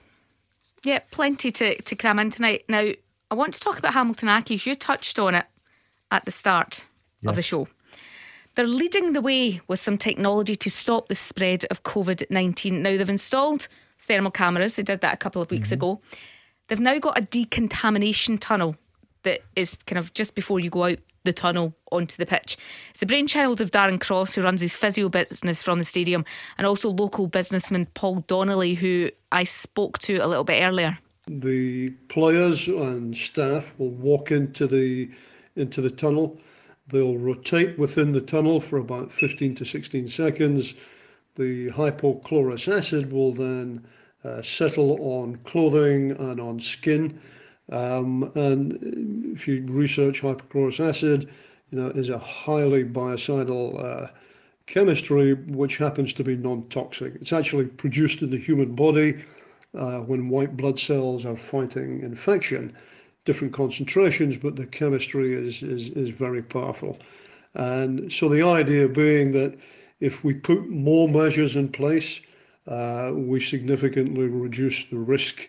[0.85, 2.65] Yeah, plenty to, to cram in tonight.
[2.69, 2.89] Now,
[3.31, 4.67] I want to talk about Hamilton Accies.
[4.67, 5.47] You touched on it
[6.13, 6.87] at the start
[7.27, 7.67] of the show.
[8.55, 12.83] They're leading the way with some technology to stop the spread of COVID 19.
[12.83, 13.67] Now, they've installed
[13.99, 14.77] thermal cameras.
[14.77, 15.75] They did that a couple of weeks mm-hmm.
[15.75, 16.01] ago.
[16.69, 18.77] They've now got a decontamination tunnel
[19.25, 22.57] that is kind of just before you go out the tunnel onto the pitch.
[22.91, 26.25] It's the brainchild of Darren Cross, who runs his physio business from the stadium,
[26.59, 30.99] and also local businessman Paul Donnelly, who I spoke to a little bit earlier.
[31.27, 35.11] the players and staff will walk into the
[35.57, 36.39] into the tunnel.
[36.89, 40.75] They'll rotate within the tunnel for about 15 to 16 seconds.
[41.37, 43.87] The hypochlorous acid will then
[44.25, 47.21] uh, settle on clothing and on skin.
[47.71, 51.31] Um, and if you research hypochlorous acid,
[51.71, 54.09] you know, is a highly biocidal uh,
[54.67, 57.15] chemistry which happens to be non-toxic.
[57.17, 59.23] It's actually produced in the human body
[59.75, 62.77] uh, when white blood cells are fighting infection,
[63.25, 66.99] different concentrations, but the chemistry is, is, is very powerful.
[67.55, 69.59] And so the idea being that
[70.01, 72.21] if we put more measures in place,
[72.67, 75.49] uh, we significantly reduce the risk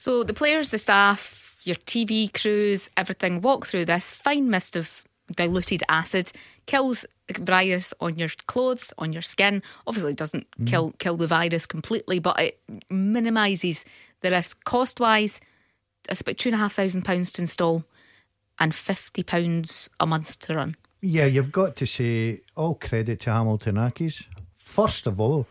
[0.00, 5.04] So the players, the staff, your TV crews, everything walk through this fine mist of
[5.36, 6.32] diluted acid,
[6.64, 7.04] kills
[7.38, 9.62] virus on your clothes, on your skin.
[9.86, 10.66] Obviously, it doesn't mm.
[10.66, 13.84] kill kill the virus completely, but it minimises
[14.20, 14.62] the risk.
[14.64, 15.40] Cost wise,
[16.08, 17.84] it's about two and a half thousand pounds to install,
[18.58, 20.76] and fifty pounds a month to run.
[21.00, 24.24] Yeah, you've got to say all credit to Hamilton Accies.
[24.56, 25.46] First of all,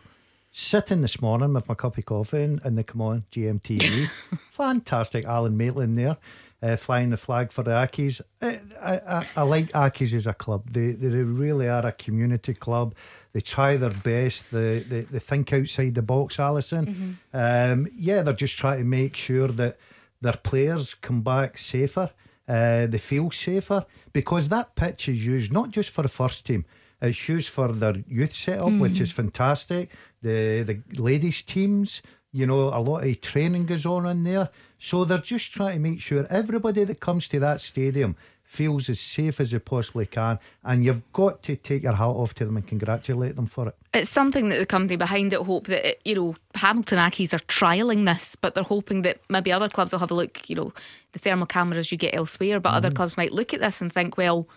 [0.52, 4.08] sitting this morning with my cup of coffee and, and they come on GMTV.
[4.52, 6.16] Fantastic, Alan Maitland there.
[6.62, 8.20] Uh, flying the flag for the Accies.
[8.42, 10.70] I, I, I like Accies as a club.
[10.70, 12.94] They, they really are a community club.
[13.32, 14.50] They try their best.
[14.50, 16.86] They, they, they think outside the box, Alison.
[17.32, 17.72] Mm-hmm.
[17.72, 19.78] Um, yeah, they're just trying to make sure that
[20.20, 22.10] their players come back safer.
[22.48, 26.64] Uh, they feel safer because that pitch is used not just for the first team.
[27.00, 28.80] It's used for their youth setup, mm.
[28.80, 29.90] which is fantastic.
[30.20, 32.02] The the ladies teams,
[32.32, 34.50] you know, a lot of training goes on in there.
[34.80, 38.98] So they're just trying to make sure everybody that comes to that stadium feels as
[38.98, 40.40] safe as they possibly can.
[40.64, 43.76] And you've got to take your hat off to them and congratulate them for it.
[43.94, 47.44] It's something that the company behind it hope that, it, you know, Hamilton Accies are
[47.46, 50.72] trialling this, but they're hoping that maybe other clubs will have a look, you know,
[51.12, 52.76] the thermal cameras you get elsewhere, but mm.
[52.76, 54.48] other clubs might look at this and think, well,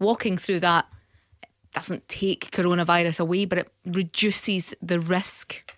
[0.00, 0.86] walking through that
[1.74, 5.70] doesn't take coronavirus away, but it reduces the risk.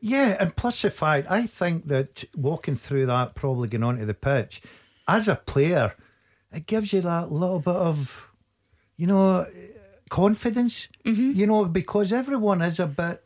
[0.00, 4.14] Yeah, and plus the fact, I think that walking through that, probably going onto the
[4.14, 4.62] pitch,
[5.08, 5.94] as a player,
[6.52, 8.30] it gives you that little bit of,
[8.96, 9.46] you know,
[10.08, 10.88] confidence.
[11.04, 11.32] Mm-hmm.
[11.32, 13.24] You know, because everyone is a bit,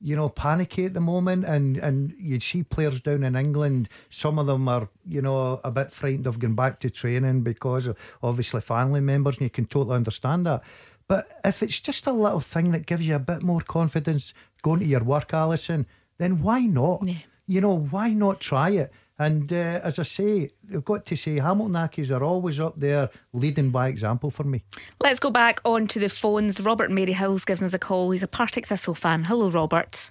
[0.00, 3.88] you know, panicky at the moment, and and you see players down in England.
[4.10, 7.86] Some of them are, you know, a bit frightened of going back to training because
[7.86, 10.62] of obviously family members, and you can totally understand that.
[11.08, 14.80] But if it's just a little thing that gives you a bit more confidence going
[14.80, 15.86] to your work, Alison
[16.20, 17.00] then why not?
[17.02, 17.14] Yeah.
[17.46, 18.92] You know, why not try it?
[19.18, 23.10] And uh, as I say, I've got to say, Hamilton Accies are always up there
[23.32, 24.62] leading by example for me.
[25.00, 26.60] Let's go back onto the phones.
[26.60, 28.12] Robert Maryhill's given us a call.
[28.12, 29.24] He's a Partick Thistle fan.
[29.24, 30.10] Hello, Robert.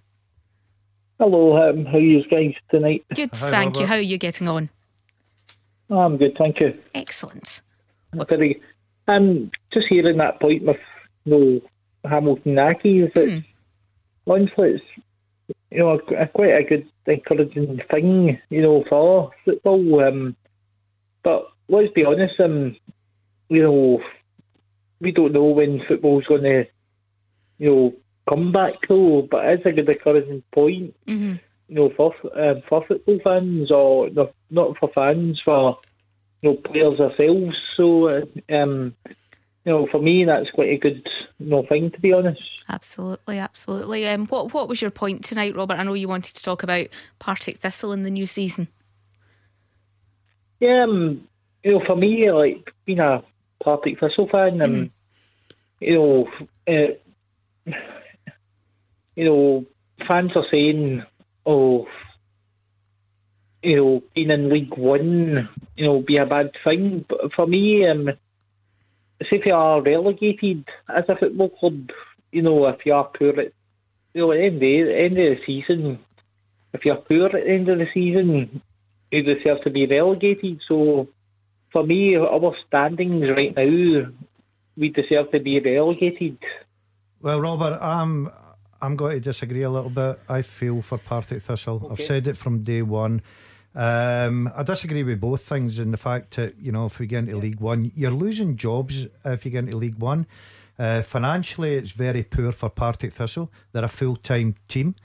[1.19, 3.03] Hello, um, how are you guys tonight?
[3.13, 3.79] Good, Hi, thank Robert.
[3.79, 3.85] you.
[3.87, 4.69] How are you getting on?
[5.89, 6.77] Oh, I'm good, thank you.
[6.93, 7.61] Excellent.
[8.13, 8.61] Very,
[9.07, 10.77] um, just hearing that point with
[11.25, 11.61] you
[12.03, 14.31] know, Hamilton Accies, it's, hmm.
[14.31, 14.98] honestly, it's
[15.71, 20.07] you know, a, a, quite a good encouraging thing, you know, for football.
[20.07, 20.35] Um,
[21.23, 22.75] but let's be honest, um,
[23.49, 24.01] you know,
[24.99, 26.63] we don't know when football's going to,
[27.57, 27.93] you know,
[28.27, 29.27] come back though.
[29.29, 31.35] But it's a good encouraging point, mm-hmm.
[31.67, 34.09] you know, for um, for football fans or
[34.49, 35.77] not for fans, for
[36.41, 37.55] you know players ourselves.
[37.77, 38.95] So um,
[39.65, 41.07] you know, for me, that's quite a good
[41.39, 42.41] you know, thing, to be honest.
[42.69, 44.07] Absolutely, absolutely.
[44.07, 45.79] Um, what What was your point tonight, Robert?
[45.79, 46.87] I know you wanted to talk about
[47.19, 48.67] Partick Thistle in the new season.
[50.59, 51.27] Yeah, um,
[51.63, 53.23] you know, for me, like being a
[53.63, 54.91] Partick Thistle fan, um, mm.
[55.79, 56.27] you know,
[56.67, 57.73] uh,
[59.15, 59.65] you know,
[60.07, 61.03] fans are saying,
[61.45, 61.87] "Oh,
[63.63, 67.87] you know, being in League One, you know, be a bad thing." But for me,
[67.87, 68.09] um,
[69.19, 70.65] if you are relegated
[70.95, 71.89] as a football club,
[72.31, 73.53] you know, if you are poor at
[74.13, 75.99] you know, at the end of the, end of the season,
[76.73, 78.61] if you're poor at the end of the season,
[79.11, 80.61] you deserve to be relegated.
[80.67, 81.07] So
[81.71, 84.11] for me, our standings right now,
[84.75, 86.37] we deserve to be relegated.
[87.21, 88.31] Well, Robert, I'm
[88.81, 90.19] I'm going to disagree a little bit.
[90.29, 91.81] I feel for Partick Thistle.
[91.83, 91.91] Okay.
[91.91, 93.21] I've said it from day one.
[93.75, 97.19] Um, I disagree with both things in the fact that, you know, if we get
[97.19, 97.41] into yeah.
[97.41, 100.25] League One, you're losing jobs if you get into League One.
[100.77, 103.51] Uh, financially, it's very poor for Partick Thistle.
[103.71, 104.95] They're a full time team.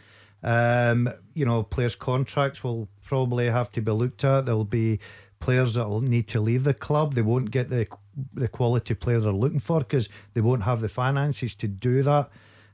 [0.42, 4.46] Um, you know, players' contracts will probably have to be looked at.
[4.46, 5.00] There'll be
[5.40, 7.14] players that will need to leave the club.
[7.14, 7.86] They won't get the
[8.32, 12.30] the quality player they're looking for because they won't have the finances to do that.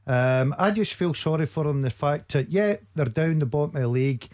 [0.07, 1.83] Um, I just feel sorry for them.
[1.83, 4.29] The fact that yeah, they're down the bottom of the league.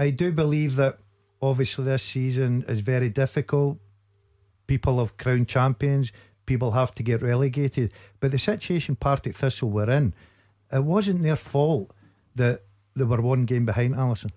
[0.00, 0.98] I do believe that
[1.42, 3.76] obviously this season is very difficult.
[4.66, 6.10] People have crowned champions,
[6.46, 7.92] people have to get relegated.
[8.18, 10.14] But the situation Partick Thistle were in,
[10.72, 11.90] it wasn't their fault
[12.34, 12.62] that
[12.96, 14.30] they were one game behind Alison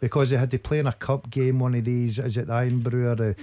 [0.00, 2.52] Because they had to play in a cup game, one of these, is it the
[2.52, 3.36] Irn-Bru or the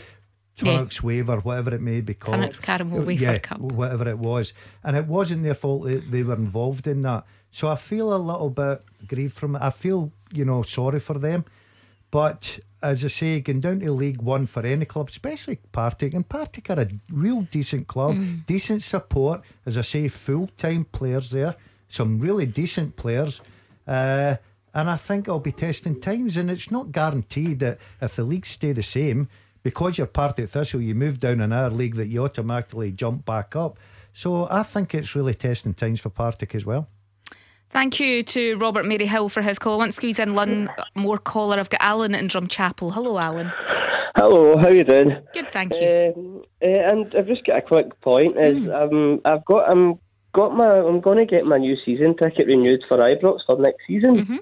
[0.56, 1.08] Tunnock's yeah.
[1.08, 2.36] Wafer, whatever it may be called.
[2.36, 3.60] Tunnock's Caramel yeah, Cup.
[3.60, 4.54] Whatever it was.
[4.84, 7.26] And it wasn't their fault that they were involved in that.
[7.50, 9.64] So I feel a little bit grieved from it.
[9.64, 11.46] I feel, you know, sorry for them.
[12.14, 16.30] But as I say, going down to League One for any club, especially Partick, and
[16.30, 18.46] Partick are a real decent club, mm.
[18.46, 19.42] decent support.
[19.66, 21.56] As I say, full time players there,
[21.90, 23.42] some really decent players.
[23.88, 24.36] Uh,
[24.76, 28.50] and I think it'll be testing times, and it's not guaranteed that if the leagues
[28.50, 29.28] stay the same,
[29.64, 33.56] because you're Partick Thistle, you move down in our league that you automatically jump back
[33.56, 33.80] up.
[34.14, 36.90] So I think it's really testing times for Partick as well.
[37.74, 39.74] Thank you to Robert Maryhill for his call.
[39.74, 41.58] I want to squeeze in one more caller.
[41.58, 42.94] I've got Alan in Drumchapel.
[42.94, 43.52] Hello, Alan.
[44.16, 45.18] Hello, how you doing?
[45.34, 46.46] Good, thank you.
[46.62, 48.38] Uh, uh, and I've just got a quick point.
[48.38, 48.72] Is mm.
[48.72, 50.00] um, I've got I'm
[50.34, 53.82] got my I'm going to get my new season ticket renewed for Ibrox for next
[53.88, 54.18] season.
[54.18, 54.38] Mm-hmm.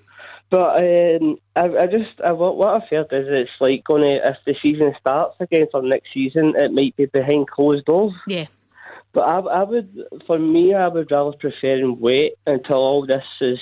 [0.49, 4.17] But um, I, I just I, what, what I've heard is it's like going to
[4.27, 8.13] if the season starts again for next season, it might be behind closed doors.
[8.27, 8.47] Yeah.
[9.13, 13.23] But I, I would, for me, I would rather prefer and wait until all this
[13.41, 13.59] is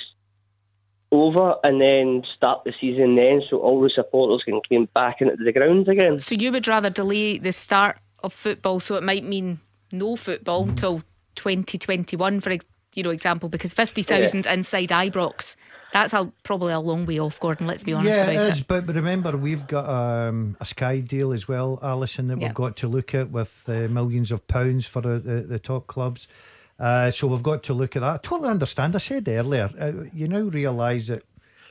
[1.12, 5.36] over and then start the season then, so all the supporters can come back into
[5.36, 6.20] the grounds again.
[6.20, 9.58] So you would rather delay the start of football, so it might mean
[9.90, 11.02] no football until
[11.34, 12.66] 2021, for ex-
[13.00, 15.56] you know example, because 50,000 inside Ibrox,
[15.92, 17.66] that's a, probably a long way off, Gordon.
[17.66, 18.60] Let's be honest yeah, about it is.
[18.60, 18.68] it.
[18.68, 22.48] But but remember, we've got um, a Sky deal as well, Alison, that Yeah.
[22.48, 25.86] we've got to look at with uh, millions of pounds for the, the, the top
[25.86, 26.28] clubs.
[26.78, 28.14] Uh, so we've got to look at that.
[28.14, 28.94] I totally understand.
[28.94, 31.24] I said earlier, uh, you now realise that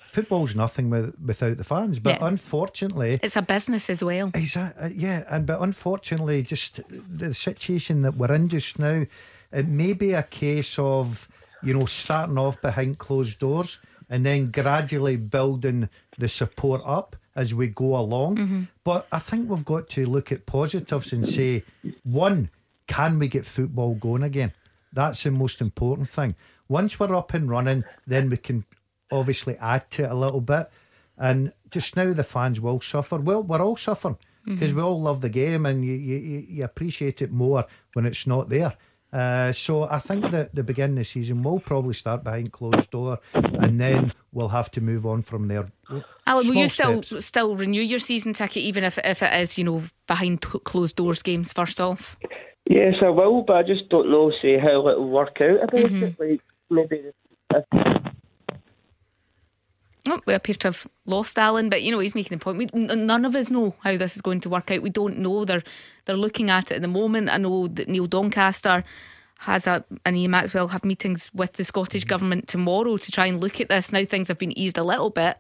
[0.05, 1.99] football's nothing with, without the fans.
[1.99, 2.27] But Yeah.
[2.27, 4.32] unfortunately, It's a business as well.
[4.34, 4.84] Exactly.
[4.84, 9.05] Uh, yeah, and but unfortunately, just the situation that we're in just now,
[9.52, 11.28] it may be a case of
[11.64, 13.80] you know starting off behind closed doors
[14.10, 15.88] and then gradually building
[16.18, 18.36] the support up as we go along.
[18.38, 18.64] Mm-hmm.
[18.84, 21.64] But I think we've got to look at positives and say,
[22.04, 22.50] one,
[22.88, 24.52] can we get football going again?
[24.91, 26.36] That's the most important thing.
[26.68, 28.66] Once we're up and running, then we can
[29.12, 30.72] obviously add to it a little bit.
[31.18, 33.18] And just now, the fans will suffer.
[33.18, 34.78] Well, we're all suffering because mm-hmm.
[34.78, 38.26] we all love the game and you, you, you- you appreciate it more when it's
[38.26, 38.74] not there.
[39.12, 42.91] Uh, so I think that the beginning of the season will probably start behind closed
[42.91, 45.66] door, and then we'll have to move on from there.
[46.28, 47.26] Alan, will Small you still steps.
[47.26, 50.95] still renew your season ticket, even if if it is you know behind t- closed
[50.95, 51.51] doors games?
[51.53, 52.18] First off,
[52.70, 56.03] Yes, I will, but I just don't know, say, how it'll work out about Mm-hmm.
[56.03, 56.20] it.
[56.20, 57.16] Like, maybe if
[60.12, 62.57] oh, we appear to have lost Alan, but you know he's making the point.
[62.57, 64.82] We, n- none of us know how this is going to work out.
[64.82, 65.45] We don't know.
[65.45, 65.64] They're
[66.05, 67.30] they're looking at it at the moment.
[67.30, 68.84] I know that Neil Doncaster
[69.39, 73.39] has a and Ian Maxwell have meetings with the Scottish government tomorrow to try and
[73.39, 73.91] look at this.
[73.91, 75.38] Now things have been eased a little bit.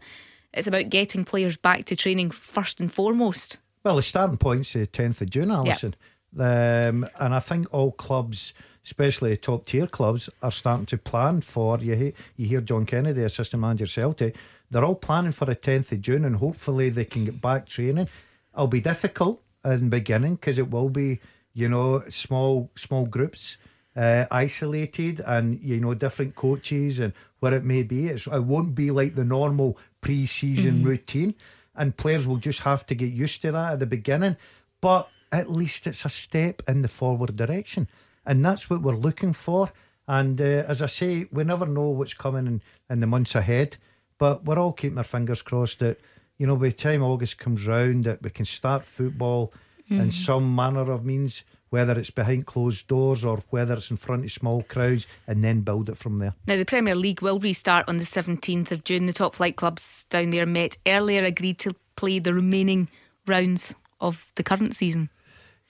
[0.53, 3.57] It's about getting players back to training first and foremost.
[3.83, 5.95] Well, the starting point's the 10th of June, Alison.
[6.37, 8.53] Um, and I think all clubs,
[8.85, 11.77] especially top tier clubs, are starting to plan for.
[11.79, 14.35] You, he- you hear John Kennedy, assistant manager Celtic,
[14.71, 18.07] they're all planning for the 10th of June and hopefully they can get back training.
[18.53, 21.19] It'll be difficult in the beginning because it will be,
[21.53, 23.57] you know, small small groups.
[23.97, 28.73] Uh, isolated and you know different coaches and where it may be it's, it won't
[28.73, 31.33] be like the normal pre-season routine
[31.79, 34.35] and players will just have to get used to that at the beginning.
[34.81, 37.87] But at least it's a step in the forward direction,
[38.25, 39.71] and that's what we're looking for.
[40.07, 43.77] And uh, as I say, we never know what's coming in, in the months ahead,
[44.19, 45.99] but we're all keeping our fingers crossed that
[46.37, 49.51] you know by the time August comes round that we can start football
[49.89, 51.43] in some manner of means.
[51.71, 55.61] Whether it's behind closed doors or whether it's in front of small crowds, and then
[55.61, 56.33] build it from there.
[56.47, 59.05] Now, the Premier League will restart on the 17th of June.
[59.05, 62.87] The top flight clubs down there met earlier, agreed to play the remaining
[63.27, 65.11] rounds of the current season.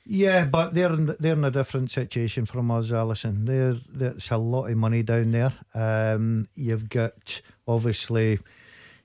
[0.06, 3.46] Yeah, but they're in, they're in a different situation from us, Alison.
[3.46, 5.54] There, there's a lot of money down there.
[5.76, 8.40] Um, you've got obviously,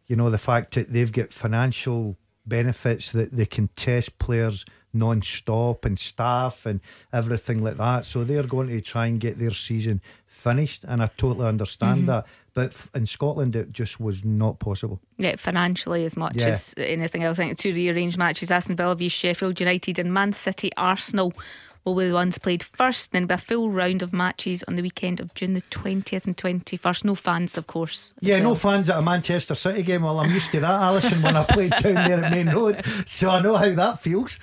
[0.06, 5.84] you know, the fact that they've got financial benefits that they can test players non-stop
[5.84, 6.80] and staff and
[7.12, 8.06] everything like that.
[8.06, 12.06] So they're going to try and get their season finished, and I totally understand mm-hmm.
[12.06, 12.26] that.
[12.52, 15.00] But in Scotland, it just was not possible.
[15.18, 16.48] Yeah, financially as much Yeah.
[16.48, 17.38] as anything else.
[17.38, 21.32] I think two rearranged matches, Aston Villa v Sheffield United and Man City Arsenal
[21.85, 23.12] will be the ones played first.
[23.12, 26.37] Then be a full round of matches on the weekend of June the 20th and
[26.37, 27.05] 21st.
[27.05, 28.14] No fans, of course.
[28.20, 30.03] Yeah, no fans at a Manchester City game.
[30.03, 32.85] Well, I'm used to that, Alison, when I played down there at Maine Road.
[33.07, 34.39] So I know how that feels.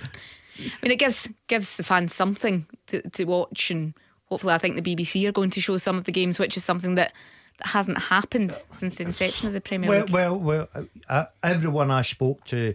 [0.58, 3.94] I mean, it gives gives the fans something to, to watch, and
[4.26, 6.64] hopefully, I think the BBC are going to show some of the games, which is
[6.64, 7.12] something that,
[7.58, 10.10] that hasn't happened since the inception of the Premier Well, League.
[10.10, 10.68] well, well.
[11.08, 12.74] Uh, everyone I spoke to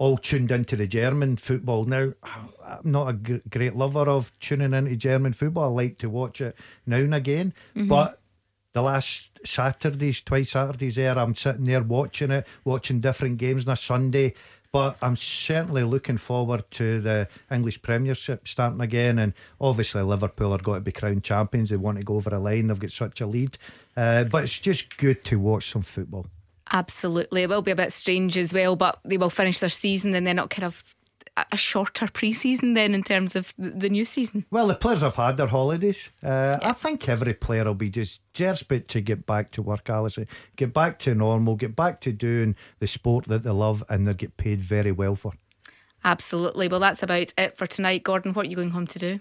[0.00, 1.84] all tuned into the German football.
[1.84, 5.64] Now, I'm not a great lover of tuning into German football.
[5.64, 8.16] I like to watch it now and again, but.
[8.72, 13.72] The last Saturdays, twice Saturdays there, I'm sitting there watching it, watching different games on
[13.72, 14.32] a Sunday.
[14.70, 19.18] But I'm certainly looking forward to the English Premiership starting again.
[19.18, 21.70] And obviously, Liverpool are going to be crowned champions.
[21.70, 23.58] They want to go over a line, they've got such a lead.
[23.96, 26.26] Uh, but it's just good to watch some football.
[26.72, 27.42] Absolutely.
[27.42, 30.26] It will be a bit strange as well, but they will finish their season and
[30.26, 30.84] then not kind of
[31.52, 34.44] a- shorter pre season then in terms of the new season.
[34.50, 36.10] Well, the players have had their holidays.
[36.22, 40.26] Uh, I think every player will be just desperate to get back to work, Alison.
[40.56, 44.14] Get back to normal, get back to doing the sport that they love and they
[44.14, 45.32] get paid very well for.
[46.04, 46.68] Absolutely.
[46.68, 48.04] Well, that's about it for tonight.
[48.04, 49.20] Gordon, what are you going home to do?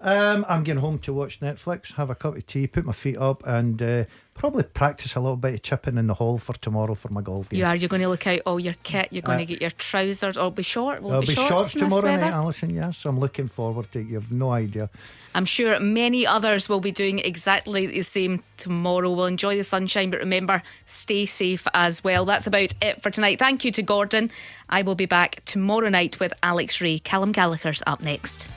[0.00, 3.16] Um, I'm getting home to watch Netflix, have a cup of tea, put my feet
[3.16, 6.94] up, and uh, probably practice a little bit of chipping in the hole for tomorrow
[6.94, 7.60] for my golf game.
[7.60, 7.74] You are.
[7.74, 9.08] You're going to look out all your kit.
[9.12, 10.36] You're going Uh, to get your trousers.
[10.36, 11.00] Or be short.
[11.00, 12.70] Will There'll be be shorts shorts tomorrow night, Alison.
[12.74, 14.08] Yes, I'm looking forward to it.
[14.08, 14.90] You've no idea.
[15.34, 19.10] I'm sure many others will be doing exactly the same tomorrow.
[19.10, 22.26] We'll enjoy the sunshine, but remember, stay safe as well.
[22.26, 23.38] That's about it for tonight.
[23.38, 24.30] Thank you to Gordon.
[24.68, 26.98] I will be back tomorrow night with Alex Rae.
[26.98, 28.50] Callum Gallagher's up next.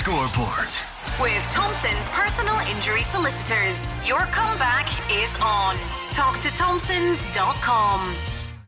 [0.00, 0.72] Scoreboard.
[1.20, 5.76] With Thompson's personal injury solicitors, your comeback is on.
[6.12, 8.29] Talk to Thompsons.com.